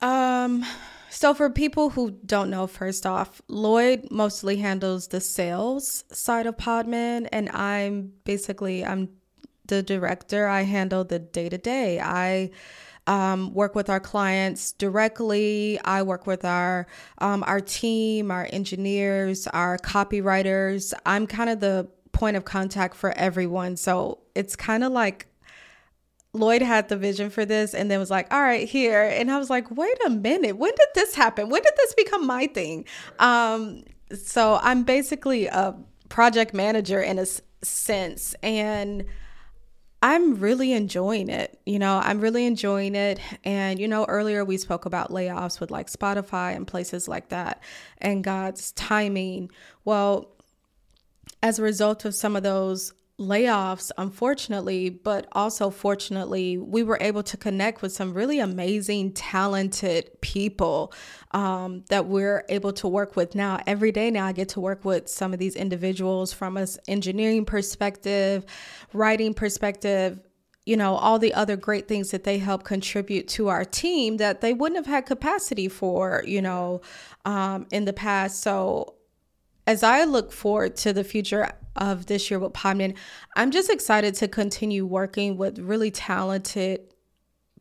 Um 0.00 0.64
so 1.10 1.32
for 1.32 1.48
people 1.48 1.90
who 1.90 2.10
don't 2.26 2.50
know 2.50 2.66
first 2.66 3.06
off 3.06 3.40
lloyd 3.46 4.08
mostly 4.10 4.56
handles 4.56 5.08
the 5.08 5.20
sales 5.20 6.02
side 6.10 6.44
of 6.44 6.56
podmin 6.56 7.28
and 7.30 7.48
i'm 7.50 8.12
basically 8.24 8.84
i'm 8.84 9.08
the 9.66 9.80
director. 9.80 10.48
I 10.48 10.62
handle 10.62 11.04
the 11.04 11.20
day 11.20 11.48
to 11.48 11.56
day 11.56 12.00
i 12.00 12.50
um, 13.06 13.52
work 13.52 13.74
with 13.74 13.90
our 13.90 14.00
clients 14.00 14.72
directly. 14.72 15.78
I 15.84 16.02
work 16.02 16.26
with 16.26 16.44
our 16.44 16.86
um, 17.18 17.44
our 17.46 17.60
team, 17.60 18.30
our 18.30 18.48
engineers, 18.52 19.46
our 19.48 19.78
copywriters. 19.78 20.92
I'm 21.04 21.26
kind 21.26 21.50
of 21.50 21.60
the 21.60 21.88
point 22.12 22.36
of 22.36 22.44
contact 22.44 22.94
for 22.94 23.10
everyone. 23.12 23.76
So 23.76 24.20
it's 24.34 24.56
kind 24.56 24.84
of 24.84 24.92
like 24.92 25.26
Lloyd 26.32 26.62
had 26.62 26.88
the 26.88 26.96
vision 26.96 27.30
for 27.30 27.44
this 27.44 27.74
and 27.74 27.90
then 27.90 27.98
was 27.98 28.10
like, 28.10 28.32
all 28.32 28.40
right, 28.40 28.68
here. 28.68 29.02
And 29.02 29.30
I 29.30 29.38
was 29.38 29.50
like, 29.50 29.70
wait 29.70 29.96
a 30.06 30.10
minute, 30.10 30.56
when 30.56 30.72
did 30.74 30.88
this 30.94 31.14
happen? 31.14 31.48
When 31.48 31.62
did 31.62 31.74
this 31.76 31.94
become 31.94 32.26
my 32.26 32.46
thing? 32.48 32.86
Um, 33.18 33.84
so 34.12 34.58
I'm 34.62 34.82
basically 34.82 35.46
a 35.46 35.74
project 36.08 36.54
manager 36.54 37.00
in 37.00 37.18
a 37.18 37.26
sense. 37.62 38.34
And 38.42 39.04
I'm 40.04 40.34
really 40.34 40.74
enjoying 40.74 41.30
it. 41.30 41.58
You 41.64 41.78
know, 41.78 41.98
I'm 42.04 42.20
really 42.20 42.44
enjoying 42.44 42.94
it. 42.94 43.20
And, 43.42 43.78
you 43.78 43.88
know, 43.88 44.04
earlier 44.04 44.44
we 44.44 44.58
spoke 44.58 44.84
about 44.84 45.10
layoffs 45.10 45.60
with 45.60 45.70
like 45.70 45.90
Spotify 45.90 46.54
and 46.54 46.66
places 46.66 47.08
like 47.08 47.30
that 47.30 47.62
and 47.96 48.22
God's 48.22 48.72
timing. 48.72 49.50
Well, 49.86 50.30
as 51.42 51.58
a 51.58 51.62
result 51.62 52.04
of 52.04 52.14
some 52.14 52.36
of 52.36 52.42
those 52.42 52.92
layoffs, 53.18 53.92
unfortunately, 53.96 54.90
but 54.90 55.28
also 55.32 55.70
fortunately, 55.70 56.58
we 56.58 56.82
were 56.82 56.98
able 57.00 57.22
to 57.22 57.36
connect 57.36 57.80
with 57.80 57.92
some 57.92 58.12
really 58.12 58.40
amazing, 58.40 59.12
talented 59.12 60.10
people 60.20 60.92
um, 61.30 61.84
that 61.90 62.06
we're 62.06 62.44
able 62.48 62.72
to 62.72 62.88
work 62.88 63.14
with 63.14 63.34
now. 63.36 63.60
Every 63.66 63.92
day 63.92 64.10
now, 64.10 64.26
I 64.26 64.32
get 64.32 64.48
to 64.50 64.60
work 64.60 64.84
with 64.84 65.08
some 65.08 65.32
of 65.32 65.38
these 65.38 65.54
individuals 65.54 66.32
from 66.32 66.56
an 66.56 66.66
engineering 66.88 67.44
perspective, 67.44 68.44
writing 68.92 69.32
perspective, 69.32 70.18
you 70.66 70.76
know, 70.76 70.96
all 70.96 71.18
the 71.18 71.34
other 71.34 71.56
great 71.56 71.86
things 71.86 72.10
that 72.10 72.24
they 72.24 72.38
help 72.38 72.64
contribute 72.64 73.28
to 73.28 73.48
our 73.48 73.64
team 73.64 74.16
that 74.16 74.40
they 74.40 74.52
wouldn't 74.54 74.78
have 74.78 74.92
had 74.92 75.06
capacity 75.06 75.68
for, 75.68 76.24
you 76.26 76.40
know, 76.40 76.80
um, 77.26 77.66
in 77.70 77.84
the 77.84 77.92
past. 77.92 78.40
So 78.40 78.93
as 79.66 79.82
I 79.82 80.04
look 80.04 80.32
forward 80.32 80.76
to 80.76 80.92
the 80.92 81.04
future 81.04 81.52
of 81.76 82.06
this 82.06 82.30
year 82.30 82.38
with 82.38 82.52
Podmin, 82.52 82.96
I'm 83.36 83.50
just 83.50 83.70
excited 83.70 84.14
to 84.16 84.28
continue 84.28 84.86
working 84.86 85.36
with 85.36 85.58
really 85.58 85.90
talented 85.90 86.80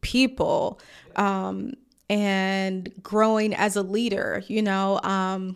people 0.01 0.79
um, 1.15 1.73
and 2.09 2.91
growing 3.01 3.53
as 3.53 3.75
a 3.75 3.81
leader. 3.81 4.43
You 4.47 4.61
know, 4.61 4.99
um, 5.03 5.55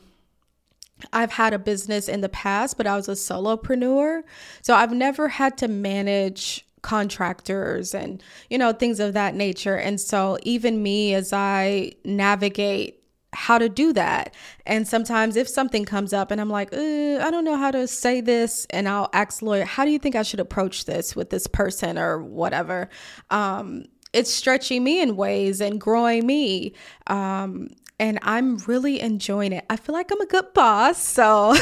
I've 1.14 1.32
had 1.32 1.54
a 1.54 1.60
business 1.60 2.08
in 2.08 2.22
the 2.22 2.30
past, 2.30 2.78
but 2.78 2.88
I 2.88 2.96
was 2.96 3.08
a 3.08 3.12
solopreneur. 3.12 4.24
So 4.62 4.74
I've 4.74 4.94
never 4.94 5.28
had 5.28 5.58
to 5.60 5.68
manage 5.68 6.66
contractors 6.82 7.94
and, 7.94 8.24
you 8.50 8.58
know, 8.58 8.72
things 8.72 9.00
of 9.00 9.14
that 9.14 9.36
nature. 9.36 9.76
And 9.76 10.00
so 10.00 10.38
even 10.44 10.82
me, 10.82 11.14
as 11.14 11.34
I 11.34 11.92
navigate 12.06 12.97
how 13.34 13.58
to 13.58 13.70
do 13.70 13.94
that. 13.94 14.34
And 14.66 14.88
sometimes 14.88 15.36
if 15.36 15.48
something 15.48 15.86
comes 15.86 16.14
up 16.14 16.32
and 16.32 16.40
I'm 16.40 16.50
like, 16.50 16.74
I 16.74 17.30
don't 17.30 17.46
know 17.46 17.58
how 17.58 17.72
to 17.72 17.88
say 17.88 18.22
this, 18.22 18.66
and 18.70 18.88
I'll 18.88 19.10
ask 19.14 19.42
Lloyd, 19.42 19.66
how 19.66 19.86
do 19.86 19.92
you 19.92 20.00
think 20.00 20.16
I 20.16 20.24
should 20.24 20.40
approach 20.40 20.86
this 20.86 21.16
with 21.16 21.30
this 21.30 21.46
person 21.48 21.98
or 21.98 22.24
whatever? 22.24 22.90
Um, 23.30 23.86
it's 24.14 24.34
stretching 24.34 24.84
me 24.84 25.02
in 25.02 25.16
ways 25.16 25.62
and 25.62 25.80
growing 25.80 26.26
me. 26.26 26.74
Um, 27.08 27.70
and 28.00 28.20
I'm 28.22 28.58
really 28.68 29.00
enjoying 29.00 29.54
it. 29.54 29.66
I 29.70 29.76
feel 29.76 29.94
like 29.94 30.12
I'm 30.12 30.22
a 30.22 30.28
good 30.28 30.54
boss. 30.54 31.02
So, 31.02 31.56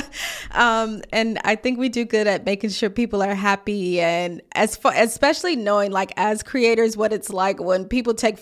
um, 0.50 1.02
and 1.12 1.38
I 1.44 1.56
think 1.56 1.78
we 1.78 1.88
do 1.88 2.04
good 2.04 2.26
at 2.26 2.44
making 2.44 2.70
sure 2.70 2.90
people 2.90 3.22
are 3.22 3.34
happy 3.34 4.00
and 4.00 4.42
as 4.54 4.76
far, 4.76 4.92
especially 4.94 5.56
knowing 5.56 5.90
like 5.90 6.12
as 6.16 6.42
creators, 6.42 6.96
what 6.96 7.12
it's 7.12 7.30
like 7.30 7.58
when 7.60 7.86
people 7.86 8.12
take 8.12 8.38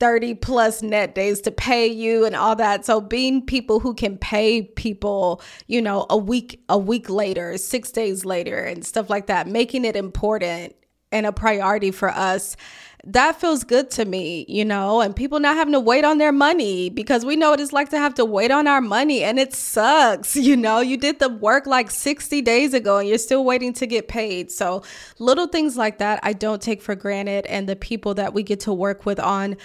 30 0.00 0.34
plus 0.36 0.80
net 0.80 1.14
days 1.14 1.42
to 1.42 1.50
pay 1.50 1.86
you 1.86 2.24
and 2.24 2.34
all 2.34 2.56
that. 2.56 2.86
So 2.86 3.02
being 3.02 3.44
people 3.44 3.80
who 3.80 3.92
can 3.92 4.16
pay 4.16 4.62
people, 4.62 5.42
you 5.66 5.82
know, 5.82 6.06
a 6.08 6.16
week, 6.16 6.64
a 6.70 6.78
week 6.78 7.10
later, 7.10 7.58
six 7.58 7.90
days 7.90 8.24
later 8.24 8.58
and 8.58 8.86
stuff 8.86 9.10
like 9.10 9.26
that, 9.26 9.46
making 9.46 9.84
it 9.84 9.96
important 9.96 10.74
and 11.12 11.26
a 11.26 11.32
priority 11.32 11.90
for 11.90 12.10
us 12.10 12.56
that 13.04 13.40
feels 13.40 13.64
good 13.64 13.90
to 13.92 14.04
me, 14.04 14.44
you 14.48 14.64
know, 14.64 15.00
and 15.00 15.16
people 15.16 15.40
not 15.40 15.56
having 15.56 15.72
to 15.72 15.80
wait 15.80 16.04
on 16.04 16.18
their 16.18 16.32
money 16.32 16.90
because 16.90 17.24
we 17.24 17.36
know 17.36 17.50
what 17.50 17.60
it's 17.60 17.72
like 17.72 17.88
to 17.90 17.98
have 17.98 18.14
to 18.14 18.24
wait 18.24 18.50
on 18.50 18.66
our 18.66 18.80
money 18.80 19.22
and 19.22 19.38
it 19.38 19.54
sucks, 19.54 20.36
you 20.36 20.56
know. 20.56 20.80
You 20.80 20.96
did 20.96 21.18
the 21.18 21.28
work 21.28 21.66
like 21.66 21.90
60 21.90 22.42
days 22.42 22.74
ago 22.74 22.98
and 22.98 23.08
you're 23.08 23.18
still 23.18 23.44
waiting 23.44 23.72
to 23.74 23.86
get 23.86 24.08
paid. 24.08 24.50
So, 24.50 24.82
little 25.18 25.46
things 25.46 25.76
like 25.76 25.98
that 25.98 26.20
I 26.22 26.32
don't 26.32 26.60
take 26.60 26.82
for 26.82 26.94
granted 26.94 27.46
and 27.46 27.68
the 27.68 27.76
people 27.76 28.14
that 28.14 28.34
we 28.34 28.42
get 28.42 28.60
to 28.60 28.72
work 28.72 29.06
with 29.06 29.18
on 29.18 29.56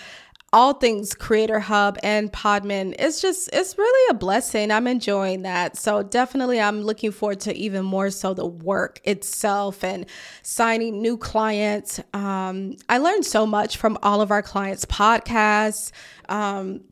all 0.55 0.71
things 0.71 1.13
Creator 1.13 1.59
Hub 1.59 1.97
and 2.01 2.31
Podmin. 2.31 2.95
It's 2.97 3.21
just, 3.21 3.49
it's 3.51 3.77
really 3.77 4.11
a 4.11 4.13
blessing. 4.13 4.71
I'm 4.71 4.87
enjoying 4.87 5.41
that. 5.41 5.75
So 5.75 6.01
definitely, 6.01 6.61
I'm 6.61 6.81
looking 6.81 7.11
forward 7.11 7.41
to 7.41 7.53
even 7.53 7.83
more 7.83 8.09
so 8.09 8.33
the 8.33 8.45
work 8.45 9.01
itself 9.03 9.83
and 9.83 10.05
signing 10.43 11.01
new 11.01 11.17
clients. 11.17 11.99
Um, 12.13 12.77
I 12.87 12.99
learned 12.99 13.25
so 13.25 13.45
much 13.45 13.75
from 13.75 13.97
all 14.01 14.21
of 14.21 14.31
our 14.31 14.41
clients' 14.41 14.85
podcasts. 14.85 15.91
Um, 16.29 16.85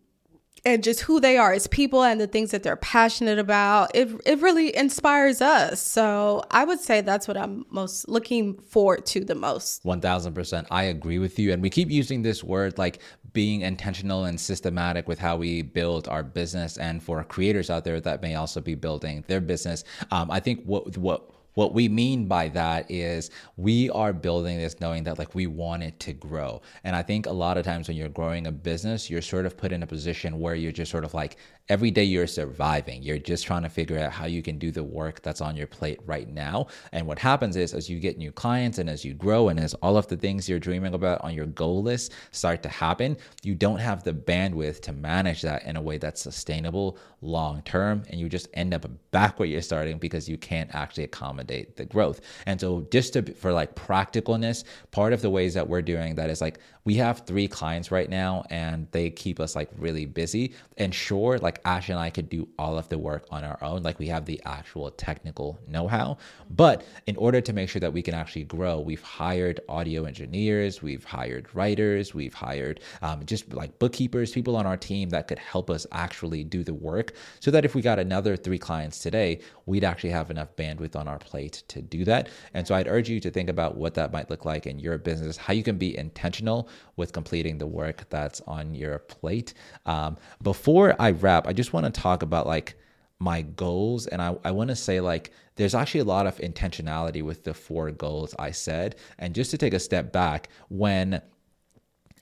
and 0.65 0.83
just 0.83 1.01
who 1.01 1.19
they 1.19 1.37
are 1.37 1.53
as 1.53 1.67
people 1.67 2.03
and 2.03 2.21
the 2.21 2.27
things 2.27 2.51
that 2.51 2.63
they're 2.63 2.75
passionate 2.77 3.39
about. 3.39 3.91
It 3.93 4.09
it 4.25 4.39
really 4.41 4.75
inspires 4.75 5.41
us. 5.41 5.81
So 5.81 6.43
I 6.51 6.63
would 6.63 6.79
say 6.79 7.01
that's 7.01 7.27
what 7.27 7.37
I'm 7.37 7.65
most 7.69 8.07
looking 8.07 8.57
forward 8.59 9.05
to 9.07 9.25
the 9.25 9.35
most. 9.35 9.83
One 9.83 10.01
thousand 10.01 10.33
percent, 10.33 10.67
I 10.71 10.83
agree 10.83 11.19
with 11.19 11.37
you. 11.37 11.51
And 11.51 11.61
we 11.61 11.69
keep 11.69 11.89
using 11.89 12.21
this 12.21 12.43
word 12.43 12.77
like 12.77 12.99
being 13.33 13.61
intentional 13.61 14.25
and 14.25 14.39
systematic 14.39 15.07
with 15.07 15.17
how 15.19 15.35
we 15.35 15.63
build 15.63 16.07
our 16.07 16.23
business. 16.23 16.77
And 16.77 17.01
for 17.01 17.23
creators 17.23 17.69
out 17.69 17.83
there 17.83 17.99
that 17.99 18.21
may 18.21 18.35
also 18.35 18.61
be 18.61 18.75
building 18.75 19.23
their 19.27 19.41
business, 19.41 19.83
um, 20.11 20.31
I 20.31 20.39
think 20.39 20.63
what 20.65 20.97
what 20.97 21.32
what 21.53 21.73
we 21.73 21.87
mean 21.87 22.27
by 22.27 22.49
that 22.49 22.89
is 22.89 23.29
we 23.57 23.89
are 23.91 24.13
building 24.13 24.57
this 24.57 24.79
knowing 24.79 25.03
that 25.03 25.19
like 25.19 25.35
we 25.35 25.47
want 25.47 25.83
it 25.83 25.99
to 26.01 26.13
grow. 26.13 26.61
And 26.83 26.95
I 26.95 27.03
think 27.03 27.25
a 27.25 27.31
lot 27.31 27.57
of 27.57 27.65
times 27.65 27.87
when 27.87 27.97
you're 27.97 28.09
growing 28.09 28.47
a 28.47 28.51
business, 28.51 29.09
you're 29.09 29.21
sort 29.21 29.45
of 29.45 29.55
put 29.55 29.71
in 29.71 29.83
a 29.83 29.87
position 29.87 30.39
where 30.39 30.55
you're 30.55 30.71
just 30.71 30.91
sort 30.91 31.03
of 31.03 31.13
like 31.13 31.37
every 31.69 31.91
day 31.91 32.03
you're 32.03 32.27
surviving. 32.27 33.01
You're 33.03 33.19
just 33.19 33.45
trying 33.45 33.63
to 33.63 33.69
figure 33.69 33.99
out 33.99 34.11
how 34.11 34.25
you 34.25 34.41
can 34.41 34.57
do 34.57 34.71
the 34.71 34.83
work 34.83 35.21
that's 35.21 35.41
on 35.41 35.55
your 35.55 35.67
plate 35.67 35.99
right 36.05 36.27
now. 36.27 36.67
And 36.91 37.07
what 37.07 37.19
happens 37.19 37.55
is 37.55 37.73
as 37.73 37.89
you 37.89 37.99
get 37.99 38.17
new 38.17 38.31
clients 38.31 38.79
and 38.79 38.89
as 38.89 39.05
you 39.05 39.13
grow 39.13 39.49
and 39.49 39.59
as 39.59 39.73
all 39.75 39.95
of 39.95 40.07
the 40.07 40.17
things 40.17 40.49
you're 40.49 40.59
dreaming 40.59 40.93
about 40.93 41.21
on 41.21 41.33
your 41.33 41.45
goal 41.45 41.83
list 41.83 42.13
start 42.31 42.63
to 42.63 42.69
happen, 42.69 43.15
you 43.43 43.55
don't 43.55 43.79
have 43.79 44.03
the 44.03 44.13
bandwidth 44.13 44.81
to 44.81 44.91
manage 44.91 45.41
that 45.43 45.63
in 45.63 45.77
a 45.77 45.81
way 45.81 45.97
that's 45.97 46.21
sustainable 46.21 46.97
long 47.21 47.61
term. 47.61 48.03
And 48.09 48.19
you 48.19 48.27
just 48.27 48.49
end 48.55 48.73
up 48.73 48.85
back 49.11 49.39
where 49.39 49.47
you're 49.47 49.61
starting 49.61 49.99
because 49.99 50.27
you 50.27 50.37
can't 50.37 50.73
actually 50.73 51.03
accommodate 51.05 51.42
accommodate 51.43 51.75
the 51.75 51.85
growth. 51.85 52.21
And 52.45 52.59
so 52.59 52.87
just 52.91 53.13
to 53.13 53.33
for 53.33 53.51
like 53.51 53.75
practicalness, 53.75 54.63
part 54.91 55.13
of 55.13 55.21
the 55.21 55.29
ways 55.29 55.53
that 55.53 55.67
we're 55.67 55.81
doing 55.81 56.15
that 56.15 56.29
is 56.29 56.41
like 56.41 56.59
we 56.85 56.95
have 56.95 57.19
three 57.25 57.47
clients 57.47 57.91
right 57.91 58.09
now 58.09 58.43
and 58.49 58.87
they 58.91 59.09
keep 59.09 59.39
us 59.39 59.55
like 59.55 59.69
really 59.77 60.05
busy. 60.05 60.53
And 60.77 60.93
sure, 60.93 61.37
like 61.37 61.61
Ash 61.65 61.89
and 61.89 61.97
I 61.97 62.09
could 62.09 62.29
do 62.29 62.47
all 62.59 62.77
of 62.77 62.89
the 62.89 62.97
work 62.97 63.25
on 63.31 63.43
our 63.43 63.57
own. 63.63 63.83
Like 63.83 63.99
we 63.99 64.07
have 64.07 64.25
the 64.25 64.41
actual 64.45 64.91
technical 64.91 65.59
know-how. 65.67 66.17
But 66.49 66.85
in 67.07 67.15
order 67.15 67.39
to 67.39 67.53
make 67.53 67.69
sure 67.69 67.79
that 67.79 67.93
we 67.93 68.01
can 68.01 68.13
actually 68.13 68.43
grow, 68.43 68.79
we've 68.79 69.01
hired 69.01 69.61
audio 69.69 70.03
engineers, 70.05 70.81
we've 70.81 71.05
hired 71.05 71.47
writers, 71.55 72.13
we've 72.13 72.33
hired 72.33 72.81
um, 73.01 73.25
just 73.25 73.53
like 73.53 73.77
bookkeepers, 73.79 74.31
people 74.31 74.55
on 74.55 74.65
our 74.65 74.77
team 74.77 75.09
that 75.09 75.27
could 75.27 75.39
help 75.39 75.69
us 75.69 75.87
actually 75.91 76.43
do 76.43 76.63
the 76.63 76.73
work 76.73 77.13
so 77.39 77.49
that 77.51 77.63
if 77.63 77.75
we 77.75 77.81
got 77.81 77.99
another 77.99 78.35
three 78.35 78.59
clients 78.59 78.99
today, 78.99 79.39
we'd 79.65 79.83
actually 79.83 80.09
have 80.09 80.29
enough 80.29 80.53
bandwidth 80.57 80.95
on 80.95 81.07
our 81.07 81.19
plate 81.19 81.63
to 81.69 81.81
do 81.81 82.03
that. 82.03 82.27
And 82.53 82.67
so 82.67 82.75
I'd 82.75 82.87
urge 82.87 83.09
you 83.09 83.19
to 83.21 83.31
think 83.31 83.49
about 83.49 83.77
what 83.77 83.93
that 83.93 84.11
might 84.11 84.29
look 84.29 84.43
like 84.43 84.67
in 84.67 84.79
your 84.79 84.97
business, 84.97 85.37
how 85.37 85.53
you 85.53 85.63
can 85.63 85.77
be 85.77 85.97
intentional 85.97 86.67
with 86.95 87.13
completing 87.13 87.57
the 87.57 87.67
work 87.67 88.07
that's 88.09 88.41
on 88.41 88.73
your 88.73 88.99
plate. 88.99 89.53
Um, 89.85 90.17
before 90.41 90.95
I 90.99 91.11
wrap, 91.11 91.47
I 91.47 91.53
just 91.53 91.73
want 91.73 91.85
to 91.85 92.01
talk 92.01 92.23
about 92.23 92.47
like 92.47 92.75
my 93.19 93.41
goals. 93.41 94.07
And 94.07 94.21
I, 94.21 94.35
I 94.43 94.51
want 94.51 94.69
to 94.69 94.75
say 94.75 94.99
like 94.99 95.31
there's 95.55 95.75
actually 95.75 96.01
a 96.01 96.05
lot 96.05 96.27
of 96.27 96.37
intentionality 96.37 97.23
with 97.23 97.43
the 97.43 97.53
four 97.53 97.91
goals 97.91 98.35
I 98.37 98.51
said. 98.51 98.95
And 99.19 99.33
just 99.33 99.51
to 99.51 99.57
take 99.57 99.73
a 99.73 99.79
step 99.79 100.11
back, 100.11 100.49
when 100.69 101.21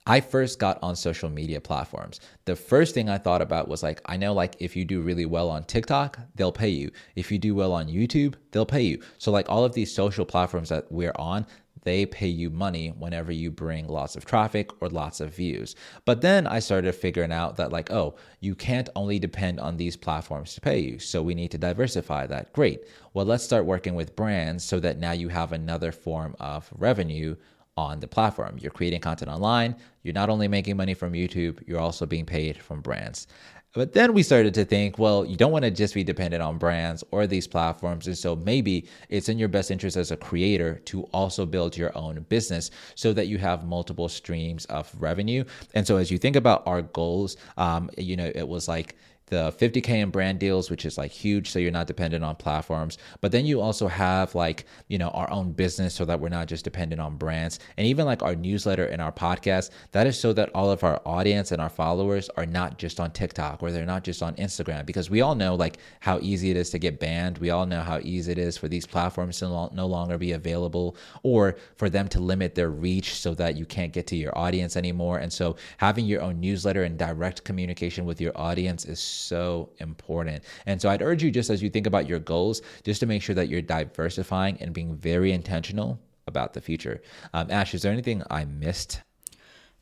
I 0.07 0.19
first 0.19 0.57
got 0.57 0.79
on 0.81 0.95
social 0.95 1.29
media 1.29 1.61
platforms. 1.61 2.21
The 2.45 2.55
first 2.55 2.95
thing 2.95 3.07
I 3.07 3.19
thought 3.19 3.41
about 3.41 3.67
was 3.67 3.83
like, 3.83 4.01
I 4.07 4.17
know 4.17 4.33
like 4.33 4.55
if 4.59 4.75
you 4.75 4.83
do 4.83 5.01
really 5.01 5.27
well 5.27 5.49
on 5.49 5.63
TikTok, 5.63 6.17
they'll 6.35 6.51
pay 6.51 6.69
you. 6.69 6.89
If 7.15 7.31
you 7.31 7.37
do 7.37 7.53
well 7.53 7.71
on 7.71 7.87
YouTube, 7.87 8.33
they'll 8.51 8.65
pay 8.65 8.81
you. 8.81 9.01
So 9.19 9.31
like 9.31 9.47
all 9.47 9.63
of 9.63 9.73
these 9.73 9.93
social 9.93 10.25
platforms 10.25 10.69
that 10.69 10.91
we're 10.91 11.13
on, 11.17 11.45
they 11.83 12.05
pay 12.05 12.27
you 12.27 12.49
money 12.49 12.89
whenever 12.89 13.31
you 13.31 13.51
bring 13.51 13.87
lots 13.87 14.15
of 14.15 14.25
traffic 14.25 14.69
or 14.81 14.89
lots 14.89 15.19
of 15.19 15.33
views. 15.33 15.75
But 16.05 16.21
then 16.21 16.47
I 16.47 16.59
started 16.59 16.93
figuring 16.93 17.31
out 17.31 17.55
that, 17.57 17.71
like, 17.71 17.91
oh, 17.91 18.15
you 18.39 18.55
can't 18.55 18.89
only 18.95 19.19
depend 19.19 19.59
on 19.59 19.77
these 19.77 19.97
platforms 19.97 20.53
to 20.55 20.61
pay 20.61 20.79
you. 20.79 20.99
So 20.99 21.21
we 21.21 21.35
need 21.35 21.51
to 21.51 21.57
diversify 21.57 22.27
that. 22.27 22.53
Great. 22.53 22.85
Well, 23.13 23.25
let's 23.25 23.43
start 23.43 23.65
working 23.65 23.95
with 23.95 24.15
brands 24.15 24.63
so 24.63 24.79
that 24.79 24.99
now 24.99 25.11
you 25.11 25.29
have 25.29 25.51
another 25.51 25.91
form 25.91 26.35
of 26.39 26.69
revenue 26.77 27.35
on 27.77 27.99
the 27.99 28.07
platform. 28.07 28.57
You're 28.59 28.71
creating 28.71 29.01
content 29.01 29.31
online. 29.31 29.75
You're 30.03 30.13
not 30.13 30.29
only 30.29 30.47
making 30.47 30.77
money 30.77 30.93
from 30.93 31.13
YouTube, 31.13 31.65
you're 31.67 31.79
also 31.79 32.05
being 32.05 32.25
paid 32.25 32.57
from 32.57 32.81
brands. 32.81 33.27
But 33.73 33.93
then 33.93 34.13
we 34.13 34.21
started 34.21 34.53
to 34.55 34.65
think, 34.65 34.99
well, 34.99 35.23
you 35.25 35.37
don't 35.37 35.51
want 35.51 35.63
to 35.63 35.71
just 35.71 35.93
be 35.93 36.03
dependent 36.03 36.43
on 36.43 36.57
brands 36.57 37.03
or 37.11 37.25
these 37.25 37.47
platforms. 37.47 38.05
And 38.07 38.17
so 38.17 38.35
maybe 38.35 38.87
it's 39.09 39.29
in 39.29 39.39
your 39.39 39.47
best 39.47 39.71
interest 39.71 39.95
as 39.95 40.11
a 40.11 40.17
creator 40.17 40.81
to 40.85 41.03
also 41.13 41.45
build 41.45 41.77
your 41.77 41.97
own 41.97 42.25
business 42.27 42.69
so 42.95 43.13
that 43.13 43.27
you 43.27 43.37
have 43.37 43.65
multiple 43.65 44.09
streams 44.09 44.65
of 44.65 44.93
revenue. 44.99 45.45
And 45.73 45.87
so 45.87 45.95
as 45.97 46.11
you 46.11 46.17
think 46.17 46.35
about 46.35 46.67
our 46.67 46.81
goals, 46.81 47.37
um, 47.57 47.89
you 47.97 48.17
know, 48.17 48.29
it 48.35 48.47
was 48.47 48.67
like, 48.67 48.97
the 49.31 49.51
50k 49.57 49.89
in 49.89 50.09
brand 50.09 50.39
deals 50.39 50.69
which 50.69 50.85
is 50.85 50.97
like 50.97 51.09
huge 51.09 51.49
so 51.49 51.57
you're 51.57 51.71
not 51.71 51.87
dependent 51.87 52.23
on 52.23 52.35
platforms. 52.35 52.97
But 53.21 53.31
then 53.31 53.45
you 53.45 53.61
also 53.61 53.87
have 53.87 54.35
like 54.35 54.65
you 54.89 54.97
know 54.97 55.07
our 55.09 55.31
own 55.31 55.53
business 55.53 55.95
so 55.95 56.05
that 56.05 56.19
we're 56.19 56.29
not 56.29 56.47
just 56.47 56.65
dependent 56.65 57.01
on 57.01 57.15
brands. 57.15 57.59
And 57.77 57.87
even 57.87 58.05
like 58.05 58.21
our 58.21 58.35
newsletter 58.35 58.85
and 58.85 59.01
our 59.01 59.11
podcast 59.11 59.71
that 59.93 60.05
is 60.05 60.19
so 60.19 60.33
that 60.33 60.51
all 60.53 60.69
of 60.69 60.83
our 60.83 61.01
audience 61.05 61.51
and 61.51 61.61
our 61.61 61.69
followers 61.69 62.29
are 62.35 62.45
not 62.45 62.77
just 62.77 62.99
on 62.99 63.11
TikTok 63.11 63.63
or 63.63 63.71
they're 63.71 63.85
not 63.85 64.03
just 64.03 64.21
on 64.21 64.35
Instagram. 64.35 64.85
Because 64.85 65.09
we 65.09 65.21
all 65.21 65.35
know 65.35 65.55
like 65.55 65.77
how 66.01 66.19
easy 66.21 66.51
it 66.51 66.57
is 66.57 66.69
to 66.71 66.79
get 66.79 66.99
banned. 66.99 67.37
We 67.37 67.51
all 67.51 67.65
know 67.65 67.81
how 67.81 67.99
easy 68.03 68.33
it 68.33 68.37
is 68.37 68.57
for 68.57 68.67
these 68.67 68.85
platforms 68.85 69.39
to 69.39 69.69
no 69.73 69.85
longer 69.87 70.17
be 70.17 70.33
available 70.33 70.97
or 71.23 71.55
for 71.77 71.89
them 71.89 72.09
to 72.09 72.19
limit 72.19 72.53
their 72.53 72.69
reach 72.69 73.15
so 73.15 73.33
that 73.35 73.55
you 73.55 73.65
can't 73.65 73.93
get 73.93 74.07
to 74.07 74.17
your 74.17 74.37
audience 74.37 74.75
anymore. 74.75 75.19
And 75.19 75.31
so 75.31 75.55
having 75.77 76.05
your 76.05 76.21
own 76.21 76.41
newsletter 76.41 76.83
and 76.83 76.97
direct 76.97 77.45
communication 77.45 78.05
with 78.05 78.19
your 78.19 78.37
audience 78.37 78.83
is 78.83 79.20
so 79.21 79.69
important. 79.79 80.43
And 80.65 80.81
so 80.81 80.89
I'd 80.89 81.01
urge 81.01 81.23
you, 81.23 81.31
just 81.31 81.49
as 81.49 81.61
you 81.61 81.69
think 81.69 81.87
about 81.87 82.07
your 82.07 82.19
goals, 82.19 82.61
just 82.83 82.99
to 83.01 83.05
make 83.05 83.21
sure 83.21 83.35
that 83.35 83.49
you're 83.49 83.61
diversifying 83.61 84.57
and 84.61 84.73
being 84.73 84.95
very 84.95 85.31
intentional 85.31 85.99
about 86.27 86.53
the 86.53 86.61
future. 86.61 87.01
Um, 87.33 87.49
Ash, 87.51 87.73
is 87.73 87.81
there 87.81 87.91
anything 87.91 88.23
I 88.29 88.45
missed? 88.45 89.01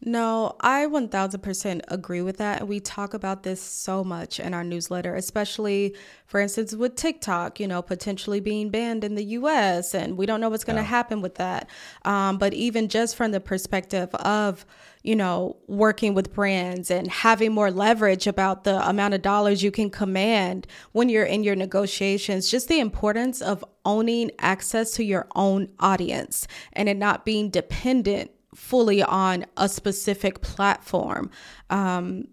No, 0.01 0.55
I 0.61 0.85
1000% 0.85 1.81
agree 1.89 2.21
with 2.21 2.37
that. 2.37 2.61
And 2.61 2.69
we 2.69 2.79
talk 2.79 3.13
about 3.13 3.43
this 3.43 3.61
so 3.61 4.01
much 4.01 4.39
in 4.39 4.53
our 4.53 4.63
newsletter, 4.63 5.13
especially, 5.15 5.93
for 6.25 6.39
instance, 6.39 6.73
with 6.73 6.95
TikTok, 6.95 7.59
you 7.59 7.67
know, 7.67 7.81
potentially 7.81 8.39
being 8.39 8.69
banned 8.69 9.03
in 9.03 9.15
the 9.15 9.25
US. 9.25 9.93
And 9.93 10.17
we 10.17 10.25
don't 10.25 10.39
know 10.39 10.49
what's 10.49 10.63
going 10.63 10.77
to 10.77 10.83
yeah. 10.83 10.87
happen 10.87 11.21
with 11.21 11.35
that. 11.35 11.69
Um, 12.05 12.37
but 12.37 12.53
even 12.53 12.87
just 12.87 13.17
from 13.17 13.31
the 13.31 13.41
perspective 13.41 14.13
of, 14.15 14.65
you 15.03 15.15
know, 15.15 15.55
working 15.67 16.13
with 16.13 16.33
brands 16.33 16.91
and 16.91 17.09
having 17.09 17.53
more 17.53 17.71
leverage 17.71 18.27
about 18.27 18.63
the 18.65 18.87
amount 18.87 19.13
of 19.13 19.21
dollars 19.21 19.63
you 19.63 19.71
can 19.71 19.89
command 19.89 20.67
when 20.91 21.07
you're 21.07 21.25
in 21.25 21.43
your 21.43 21.55
negotiations, 21.55 22.51
just 22.51 22.67
the 22.67 22.79
importance 22.79 23.41
of 23.41 23.63
owning 23.85 24.29
access 24.39 24.91
to 24.91 25.03
your 25.03 25.27
own 25.35 25.69
audience 25.79 26.47
and 26.73 26.89
it 26.89 26.97
not 26.97 27.23
being 27.23 27.49
dependent 27.49 28.31
fully 28.53 29.01
on 29.01 29.45
a 29.55 29.69
specific 29.69 30.41
platform. 30.41 31.31
Um, 31.69 32.27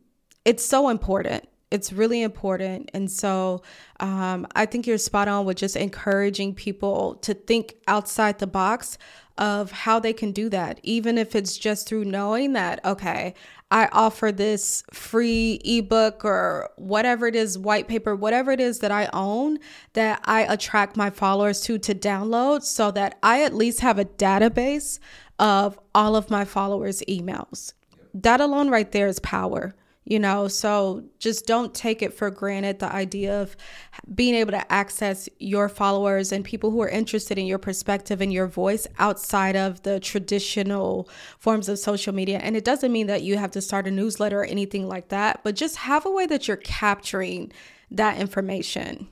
it's 0.44 0.64
so 0.64 0.88
important. 0.88 1.48
It's 1.70 1.92
really 1.92 2.22
important. 2.22 2.90
And 2.94 3.10
so 3.10 3.62
um, 4.00 4.46
I 4.54 4.66
think 4.66 4.86
you're 4.86 4.98
spot 4.98 5.28
on 5.28 5.44
with 5.46 5.56
just 5.56 5.76
encouraging 5.76 6.54
people 6.54 7.16
to 7.16 7.34
think 7.34 7.74
outside 7.86 8.38
the 8.38 8.46
box 8.46 8.98
of 9.38 9.70
how 9.70 9.98
they 9.98 10.12
can 10.12 10.32
do 10.32 10.48
that, 10.48 10.80
even 10.82 11.18
if 11.18 11.34
it's 11.34 11.56
just 11.56 11.88
through 11.88 12.04
knowing 12.04 12.52
that, 12.54 12.84
okay, 12.84 13.34
I 13.70 13.88
offer 13.92 14.30
this 14.30 14.84
free 14.92 15.60
ebook 15.64 16.24
or 16.24 16.70
whatever 16.76 17.26
it 17.26 17.34
is, 17.34 17.58
white 17.58 17.88
paper, 17.88 18.14
whatever 18.14 18.52
it 18.52 18.60
is 18.60 18.78
that 18.78 18.92
I 18.92 19.08
own 19.12 19.58
that 19.94 20.20
I 20.24 20.42
attract 20.42 20.96
my 20.96 21.10
followers 21.10 21.60
to 21.62 21.78
to 21.78 21.94
download 21.94 22.62
so 22.62 22.90
that 22.92 23.18
I 23.22 23.42
at 23.42 23.54
least 23.54 23.80
have 23.80 23.98
a 23.98 24.04
database 24.04 25.00
of 25.38 25.78
all 25.94 26.14
of 26.14 26.30
my 26.30 26.44
followers' 26.44 27.02
emails. 27.08 27.72
That 28.14 28.40
alone 28.40 28.70
right 28.70 28.90
there 28.92 29.08
is 29.08 29.18
power 29.18 29.74
you 30.06 30.18
know 30.18 30.48
so 30.48 31.02
just 31.18 31.46
don't 31.46 31.74
take 31.74 32.00
it 32.00 32.14
for 32.14 32.30
granted 32.30 32.78
the 32.78 32.90
idea 32.90 33.42
of 33.42 33.56
being 34.14 34.34
able 34.34 34.52
to 34.52 34.72
access 34.72 35.28
your 35.38 35.68
followers 35.68 36.32
and 36.32 36.44
people 36.44 36.70
who 36.70 36.80
are 36.80 36.88
interested 36.88 37.36
in 37.38 37.44
your 37.44 37.58
perspective 37.58 38.20
and 38.20 38.32
your 38.32 38.46
voice 38.46 38.86
outside 38.98 39.56
of 39.56 39.82
the 39.82 39.98
traditional 39.98 41.08
forms 41.38 41.68
of 41.68 41.78
social 41.78 42.14
media. 42.14 42.38
And 42.38 42.56
it 42.56 42.64
doesn't 42.64 42.92
mean 42.92 43.08
that 43.08 43.22
you 43.22 43.36
have 43.36 43.50
to 43.52 43.60
start 43.60 43.88
a 43.88 43.90
newsletter 43.90 44.40
or 44.40 44.44
anything 44.44 44.88
like 44.88 45.08
that 45.08 45.40
but 45.42 45.56
just 45.56 45.76
have 45.76 46.06
a 46.06 46.10
way 46.10 46.26
that 46.26 46.46
you're 46.46 46.56
capturing 46.56 47.52
that 47.90 48.18
information 48.18 49.08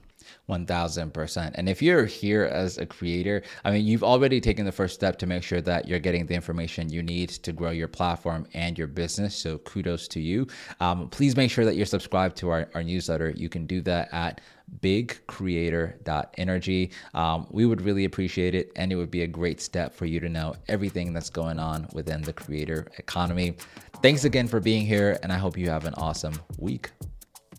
1000%. 0.49 1.51
And 1.55 1.69
if 1.69 1.83
you're 1.83 2.07
here 2.07 2.45
as 2.45 2.79
a 2.79 2.87
creator, 2.87 3.43
I 3.65 3.71
mean, 3.71 3.87
you've 3.87 4.05
already 4.05 4.41
taken 4.41 4.65
the 4.65 4.73
first 4.73 4.95
step 4.95 5.19
to 5.19 5.27
make 5.27 5.43
sure 5.43 5.61
that 5.63 5.89
you're 5.89 5.99
getting 5.99 6.27
the 6.27 6.35
information 6.35 6.91
you 6.91 7.03
need 7.03 7.31
to 7.31 7.53
grow 7.53 7.71
your 7.71 7.89
platform 7.89 8.47
and 8.55 8.79
your 8.79 8.87
business. 8.87 9.35
So 9.35 9.59
kudos 9.59 10.09
to 10.09 10.21
you. 10.21 10.47
Um, 10.81 11.09
please 11.09 11.37
make 11.37 11.51
sure 11.51 11.65
that 11.65 11.77
you're 11.77 11.87
subscribed 11.87 12.37
to 12.39 12.51
our, 12.51 12.69
our 12.75 12.83
newsletter. 12.83 13.31
You 13.31 13.49
can 13.49 13.67
do 13.67 13.81
that 13.83 14.13
at 14.13 14.41
bigcreator.energy. 14.81 16.91
Um, 17.15 17.47
we 17.51 17.67
would 17.67 17.83
really 17.83 18.05
appreciate 18.05 18.55
it, 18.55 18.73
and 18.77 18.93
it 18.93 18.97
would 18.97 19.11
be 19.11 19.23
a 19.23 19.27
great 19.27 19.61
step 19.61 19.95
for 19.95 20.07
you 20.07 20.21
to 20.21 20.29
know 20.29 20.55
everything 20.69 21.13
that's 21.13 21.31
going 21.31 21.59
on 21.59 21.89
within 21.93 22.23
the 22.23 22.33
creator 22.33 22.87
economy. 22.99 23.57
Thanks 24.03 24.25
again 24.25 24.49
for 24.49 24.61
being 24.61 24.87
here, 24.87 25.19
and 25.23 25.33
I 25.33 25.37
hope 25.37 25.57
you 25.57 25.71
have 25.71 25.85
an 25.85 25.95
awesome 25.95 26.41
week. 26.59 26.91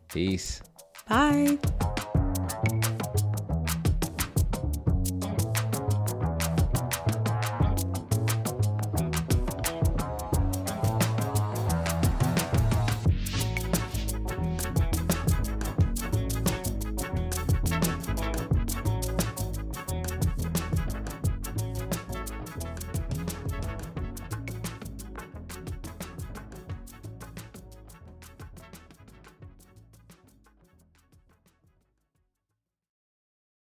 Peace. 0.09 0.61
Bye. 1.07 1.57